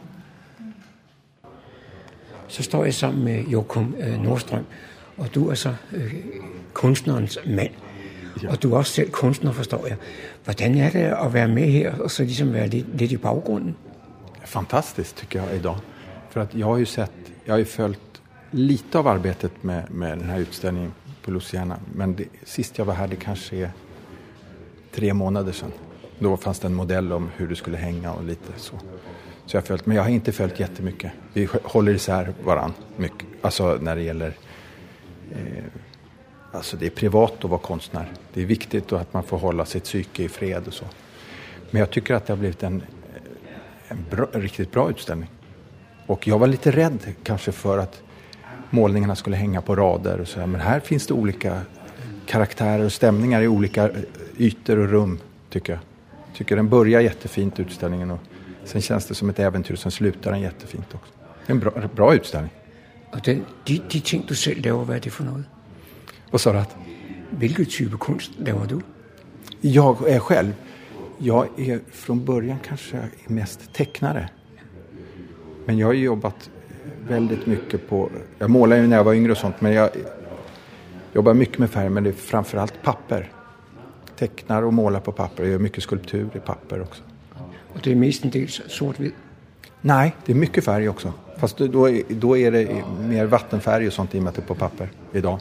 Så 2.48 2.62
står 2.62 2.84
jeg 2.84 2.94
sammen 2.94 3.24
med 3.24 3.44
Jokum 3.48 3.94
øh, 3.98 4.22
Nordström. 4.22 4.64
Och 5.16 5.24
og 5.24 5.34
du 5.34 5.48
er 5.48 5.54
så 5.54 5.74
øh, 5.92 6.14
kunstnerens 6.72 7.38
mand. 7.46 7.70
Ja. 8.42 8.50
Og 8.50 8.62
du 8.62 8.72
er 8.72 8.78
også 8.78 8.92
selv 8.92 9.10
kunstner, 9.10 9.52
forstår 9.52 9.86
jeg. 9.86 9.96
Hvordan 10.44 10.78
er 10.78 10.90
det 10.90 10.98
at 10.98 11.32
være 11.32 11.48
med 11.48 11.70
her 11.70 11.98
og 11.98 12.10
så 12.10 12.22
ligesom 12.22 12.52
være 12.52 12.68
lidt, 12.68 12.86
lidt 12.98 13.12
i 13.12 13.16
baggrunden? 13.16 13.76
Fantastiskt 14.44 15.16
tycker 15.16 15.42
jag 15.42 15.56
idag. 15.56 15.76
För 16.30 16.40
att 16.40 16.54
jag 16.54 16.66
har 16.66 16.78
ju 16.78 16.86
sett, 16.86 17.12
jag 17.44 17.52
har 17.52 17.58
ju 17.58 17.64
följt 17.64 18.22
lite 18.50 18.98
av 18.98 19.08
arbetet 19.08 19.62
med, 19.62 19.90
med 19.90 20.18
den 20.18 20.28
här 20.28 20.38
utställningen 20.38 20.92
på 21.22 21.30
Luciana. 21.30 21.78
Men 21.94 22.14
det, 22.14 22.24
sist 22.44 22.78
jag 22.78 22.84
var 22.84 22.94
här, 22.94 23.08
det 23.08 23.16
kanske 23.16 23.56
är 23.56 23.70
tre 24.94 25.14
månader 25.14 25.52
sedan. 25.52 25.72
Då 26.18 26.36
fanns 26.36 26.58
det 26.58 26.66
en 26.66 26.74
modell 26.74 27.12
om 27.12 27.30
hur 27.36 27.48
det 27.48 27.56
skulle 27.56 27.76
hänga 27.76 28.12
och 28.12 28.24
lite 28.24 28.52
så. 28.56 28.76
Så 29.46 29.56
jag 29.56 29.60
har 29.60 29.66
följt, 29.66 29.86
men 29.86 29.96
jag 29.96 30.02
har 30.02 30.10
inte 30.10 30.32
följt 30.32 30.60
jättemycket. 30.60 31.12
Vi 31.32 31.48
håller 31.62 31.92
isär 31.92 32.34
varann 32.44 32.72
mycket. 32.96 33.26
Alltså 33.42 33.78
när 33.80 33.96
det 33.96 34.02
gäller 34.02 34.32
eh, 35.32 35.64
Alltså 36.52 36.76
det 36.76 36.86
är 36.86 36.90
privat 36.90 37.44
att 37.44 37.50
vara 37.50 37.60
konstnär. 37.60 38.12
Det 38.34 38.42
är 38.42 38.46
viktigt 38.46 38.92
att 38.92 39.12
man 39.12 39.22
får 39.22 39.38
hålla 39.38 39.64
sitt 39.64 39.84
psyke 39.84 40.22
i 40.22 40.28
fred 40.28 40.66
och 40.66 40.72
så. 40.72 40.84
Men 41.70 41.80
jag 41.80 41.90
tycker 41.90 42.14
att 42.14 42.26
det 42.26 42.32
har 42.32 42.38
blivit 42.38 42.62
en, 42.62 42.82
en, 43.88 44.04
bra, 44.10 44.26
en 44.32 44.42
riktigt 44.42 44.72
bra 44.72 44.90
utställning. 44.90 45.30
Och 46.06 46.26
jag 46.26 46.38
var 46.38 46.46
lite 46.46 46.70
rädd 46.70 47.14
kanske 47.22 47.52
för 47.52 47.78
att 47.78 48.02
målningarna 48.70 49.16
skulle 49.16 49.36
hänga 49.36 49.60
på 49.62 49.76
rader 49.76 50.20
och 50.20 50.28
så 50.28 50.40
här. 50.40 50.46
Men 50.46 50.60
här 50.60 50.80
finns 50.80 51.06
det 51.06 51.14
olika 51.14 51.60
karaktärer 52.26 52.84
och 52.84 52.92
stämningar 52.92 53.42
i 53.42 53.48
olika 53.48 53.90
ytor 54.38 54.78
och 54.78 54.88
rum 54.88 55.18
tycker 55.50 55.72
jag. 55.72 55.80
Tycker 56.34 56.56
den 56.56 56.68
börjar 56.68 57.00
jättefint 57.00 57.60
utställningen 57.60 58.10
och 58.10 58.20
sen 58.64 58.82
känns 58.82 59.06
det 59.06 59.14
som 59.14 59.28
ett 59.28 59.38
äventyr 59.38 59.76
som 59.76 59.90
slutar 59.90 60.30
den 60.30 60.40
jättefint 60.40 60.94
också. 60.94 61.12
Det 61.46 61.52
är 61.52 61.54
en 61.54 61.60
bra, 61.60 61.72
bra 61.94 62.14
utställning. 62.14 62.50
Och 63.12 63.20
den, 63.24 63.44
de, 63.64 63.82
de 63.88 64.00
ting, 64.00 64.24
du 64.28 64.34
selv 64.34 64.64
laver, 64.64 64.84
hvad 64.84 64.96
er 64.96 65.00
det 65.00 65.10
for 65.10 65.24
noget? 65.24 65.44
Vad 66.30 66.40
sa 66.40 66.52
du? 66.52 66.58
Att? 66.58 66.76
Hvilken 67.30 67.64
type 67.64 67.96
kunst 68.00 68.30
laver 68.38 68.66
du? 68.66 68.80
Jag 69.60 70.08
är 70.08 70.18
själv. 70.18 70.52
Jag 71.18 71.48
är 71.56 71.80
från 71.92 72.24
början 72.24 72.58
kanske 72.66 73.08
mest 73.26 73.72
tecknare. 73.72 74.28
Men 75.64 75.78
jag 75.78 75.86
har 75.86 75.94
jobbat 75.94 76.50
väldigt 77.08 77.46
mycket 77.46 77.88
på, 77.88 78.10
jag 78.38 78.50
målade 78.50 78.80
ju 78.80 78.86
när 78.86 78.96
jag 78.96 79.04
var 79.04 79.14
yngre 79.14 79.32
och 79.32 79.38
sånt, 79.38 79.60
men 79.60 79.72
jag 79.72 79.90
jobbar 81.12 81.34
mycket 81.34 81.58
med 81.58 81.70
färg, 81.70 81.88
men 81.88 82.04
det 82.04 82.10
är 82.10 82.14
framförallt 82.14 82.82
papper. 82.82 83.32
Tecknar 84.18 84.62
och 84.62 84.72
målar 84.72 85.00
på 85.00 85.12
papper, 85.12 85.42
jag 85.42 85.52
gör 85.52 85.58
mycket 85.58 85.82
skulptur 85.82 86.28
i 86.34 86.38
papper 86.38 86.82
också. 86.82 87.02
Och 87.72 87.80
det 87.82 87.92
är 87.92 87.96
mestendels 87.96 88.62
sort-hvid? 88.68 89.12
Nej, 89.80 90.14
det 90.24 90.32
är 90.32 90.36
mycket 90.36 90.64
färg 90.64 90.88
också. 90.88 91.12
Fast 91.36 91.58
då 91.58 91.88
är, 91.88 92.02
då 92.08 92.36
är 92.36 92.50
det 92.50 92.84
mer 93.00 93.26
vattenfärg 93.26 93.86
och 93.86 93.92
sånt 93.92 94.14
i 94.14 94.18
och 94.18 94.22
med 94.22 94.28
att 94.28 94.36
det 94.36 94.42
är 94.42 94.46
på 94.46 94.54
papper 94.54 94.90
idag. 95.12 95.40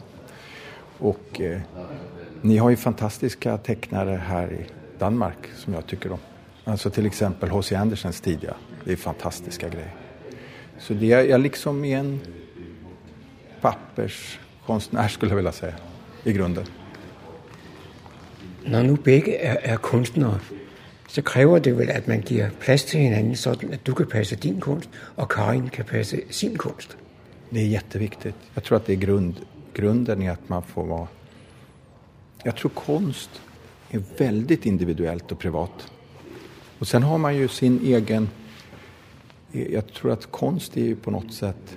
Och 0.98 1.40
eh, 1.40 1.60
ni 2.42 2.56
har 2.56 2.70
ju 2.70 2.76
fantastiska 2.76 3.58
tecknare 3.58 4.20
här 4.26 4.52
i 4.52 4.66
Danmark 4.98 5.38
som 5.56 5.74
jag 5.74 5.86
tycker 5.86 6.12
om. 6.12 6.18
Alltså 6.64 6.90
till 6.90 7.06
exempel 7.06 7.48
H.C. 7.48 7.74
Andersens 7.74 8.20
tidiga. 8.20 8.54
Det 8.84 8.92
är 8.92 8.96
fantastiska 8.96 9.68
grejer. 9.68 9.94
Så 10.78 10.94
det 10.94 11.12
är 11.12 11.24
jag 11.24 11.40
liksom 11.40 11.84
är 11.84 11.98
en 11.98 12.20
papperskonstnär 13.60 15.08
skulle 15.08 15.30
jag 15.30 15.36
vilja 15.36 15.52
säga 15.52 15.74
i 16.24 16.32
grunden. 16.32 16.66
Når 18.66 18.82
nu 18.82 18.96
begge 18.96 19.36
er, 19.38 19.56
er 19.62 19.76
kunstnere, 19.76 20.40
så 21.08 21.22
kræver 21.22 21.58
det 21.58 21.78
vel, 21.78 21.90
at 21.90 22.08
man 22.08 22.20
giver 22.20 22.50
plads 22.60 22.84
til 22.84 23.00
hinanden, 23.00 23.36
sådan 23.36 23.72
at 23.72 23.86
du 23.86 23.94
kan 23.94 24.06
passe 24.06 24.36
din 24.36 24.60
kunst, 24.60 24.90
og 25.16 25.28
Karin 25.28 25.68
kan 25.68 25.84
passe 25.84 26.20
sin 26.30 26.56
kunst. 26.56 26.96
Det 27.50 27.60
är 27.60 27.66
jätteviktigt. 27.66 28.34
Jag 28.54 28.64
tror 28.64 28.76
att 28.76 28.86
det 28.86 28.92
är 28.92 28.96
grund, 28.96 29.34
grunden 29.76 30.22
i 30.22 30.28
att 30.28 30.48
man 30.48 30.62
får 30.62 30.86
vara... 30.86 31.08
Jag 32.42 32.56
tror 32.56 32.70
konst 32.70 33.30
är 33.90 34.02
väldigt 34.18 34.66
individuellt 34.66 35.32
och 35.32 35.38
privat. 35.38 35.92
Och 36.78 36.88
sen 36.88 37.02
har 37.02 37.18
man 37.18 37.36
ju 37.36 37.48
sin 37.48 37.80
egen... 37.84 38.28
Jag 39.52 39.86
tror 39.86 40.12
att 40.12 40.30
konst 40.30 40.76
är 40.76 40.84
ju 40.84 40.96
på 40.96 41.10
något 41.10 41.32
sätt... 41.34 41.76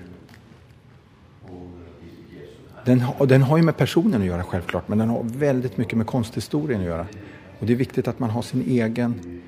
Den, 2.86 3.00
har- 3.00 3.26
den 3.26 3.42
har 3.42 3.58
ju 3.58 3.64
med 3.64 3.78
personen 3.78 4.22
att 4.22 4.28
göra 4.28 4.44
självklart, 4.44 4.88
men 4.88 4.98
den 4.98 5.10
har 5.10 5.24
väldigt 5.24 5.78
mycket 5.78 5.98
med 5.98 6.08
konsthistorien 6.08 6.80
att 6.82 6.88
göra. 6.88 7.08
Och 7.60 7.66
det 7.66 7.74
är 7.74 7.78
viktigt 7.78 8.08
att 8.08 8.20
man 8.20 8.30
har 8.30 8.42
sin 8.42 8.62
egen 8.62 9.42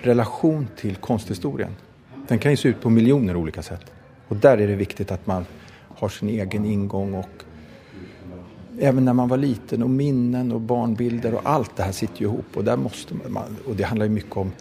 relation 0.00 0.68
till 0.76 0.96
konsthistorien. 0.96 1.76
Den 2.28 2.38
kan 2.38 2.50
ju 2.50 2.56
se 2.56 2.68
ut 2.68 2.80
på 2.80 2.90
miljoner 2.90 3.36
olika 3.36 3.62
sätt. 3.62 3.92
Och 4.28 4.36
där 4.36 4.58
är 4.58 4.66
det 4.68 4.74
viktigt 4.74 5.10
att 5.10 5.26
man 5.26 5.46
har 5.96 6.08
sin 6.08 6.28
egen 6.28 6.64
ingång 6.64 7.14
och 7.14 7.44
även 8.80 9.04
när 9.04 9.12
man 9.12 9.28
var 9.28 9.36
liten 9.36 9.82
och 9.82 9.90
minnen 9.90 10.52
och 10.52 10.60
barnbilder 10.60 11.34
och 11.34 11.40
allt 11.44 11.76
det 11.76 11.82
här 11.82 11.92
sitter 11.92 12.20
ju 12.20 12.26
ihop 12.26 12.46
och 12.54 12.64
där 12.64 12.76
måste 12.76 13.14
man, 13.28 13.56
och 13.66 13.76
det 13.76 13.84
handlar 13.84 14.06
ju 14.06 14.12
mycket 14.12 14.36
om 14.36 14.52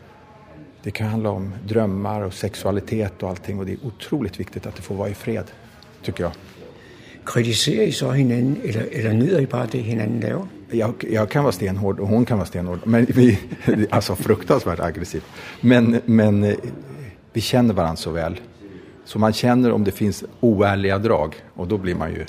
det 0.83 0.91
kan 0.91 1.07
handla 1.07 1.29
om 1.29 1.53
drömmar 1.67 2.21
och 2.21 2.33
sexualitet 2.33 3.23
och 3.23 3.29
allting 3.29 3.59
och 3.59 3.65
det 3.65 3.71
är 3.71 3.85
otroligt 3.85 4.39
viktigt 4.39 4.65
att 4.65 4.75
det 4.75 4.81
får 4.81 4.95
vara 4.95 5.09
i 5.09 5.13
fred, 5.13 5.45
tycker 6.01 6.23
jag. 6.23 6.31
Kritiserer 7.25 7.83
I 7.83 7.91
så 7.91 8.11
hinanden, 8.11 8.57
eller, 8.63 8.87
eller 8.91 9.13
nyder 9.13 9.41
I 9.41 9.47
bare 9.47 9.67
det, 9.71 9.77
hinanden 9.77 10.29
laver? 10.29 10.47
Jag, 10.69 10.93
jag 11.09 11.29
kan 11.29 11.43
vara 11.43 11.51
stenhård 11.51 11.99
och 11.99 12.07
hon 12.07 12.25
kan 12.25 12.37
vara 12.37 12.47
stenhård. 12.47 12.79
Men 12.83 13.05
vi, 13.05 13.39
alltså 13.89 14.15
fruktansvärt 14.15 14.79
aggressiv. 14.79 15.23
Men, 15.61 16.01
men 16.05 16.43
eh, 16.43 16.55
vi 17.33 17.41
känner 17.41 17.73
varandra 17.73 17.95
så 17.95 18.11
väl. 18.11 18.39
Så 19.05 19.19
man 19.19 19.33
känner 19.33 19.71
om 19.71 19.83
det 19.83 19.91
finns 19.91 20.23
oärliga 20.39 20.97
drag 20.97 21.35
och 21.53 21.67
då 21.67 21.77
blir 21.77 21.95
man 21.95 22.11
ju 22.11 22.25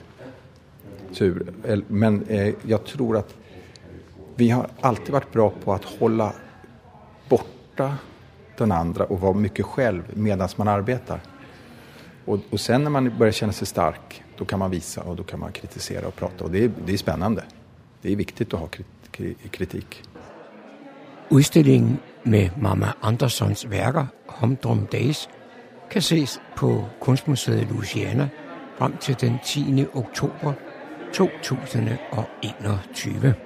kultur. 1.16 1.52
Men 1.88 2.22
eh, 2.28 2.54
jag 2.62 2.84
tror 2.84 3.16
att 3.16 3.34
vi 4.36 4.50
har 4.50 4.66
alltid 4.80 5.10
varit 5.10 5.32
bra 5.32 5.52
på 5.64 5.72
att 5.72 5.84
hålla 5.84 6.32
borta 7.28 7.94
den 8.58 8.72
andra 8.72 9.04
och 9.04 9.20
vara 9.20 9.32
mycket 9.32 9.66
själv 9.66 10.02
medan 10.14 10.48
man 10.56 10.68
arbetar. 10.68 11.20
Och, 12.24 12.38
och 12.50 12.60
sen 12.60 12.84
när 12.84 12.90
man 12.90 13.18
börjar 13.18 13.32
känna 13.32 13.52
sig 13.52 13.66
stark, 13.66 14.22
då 14.38 14.44
kan 14.44 14.58
man 14.58 14.70
visa 14.70 15.02
och 15.02 15.16
då 15.16 15.22
kan 15.22 15.40
man 15.40 15.52
kritisera 15.52 16.06
och 16.06 16.16
prata. 16.16 16.44
Och 16.44 16.50
det 16.50 16.64
är, 16.64 16.70
det 16.86 16.92
är 16.92 16.96
spännande. 16.96 17.44
Det 18.02 18.12
är 18.12 18.16
viktigt 18.16 18.54
att 18.54 18.60
ha 18.60 18.68
kritik. 19.50 20.02
Udstillingen 21.28 21.98
med 22.22 22.50
Mama 22.58 22.94
Andersons 23.00 23.64
værker, 23.64 24.06
Humdrum 24.26 24.86
Days, 24.90 25.28
kan 25.90 26.00
ses 26.00 26.40
på 26.56 26.84
Kunstmuseet 27.00 27.70
Louisiana 27.70 28.28
frem 28.78 28.96
til 28.96 29.20
den 29.20 29.38
10. 29.44 29.86
oktober 29.94 30.52
2021. 31.12 33.45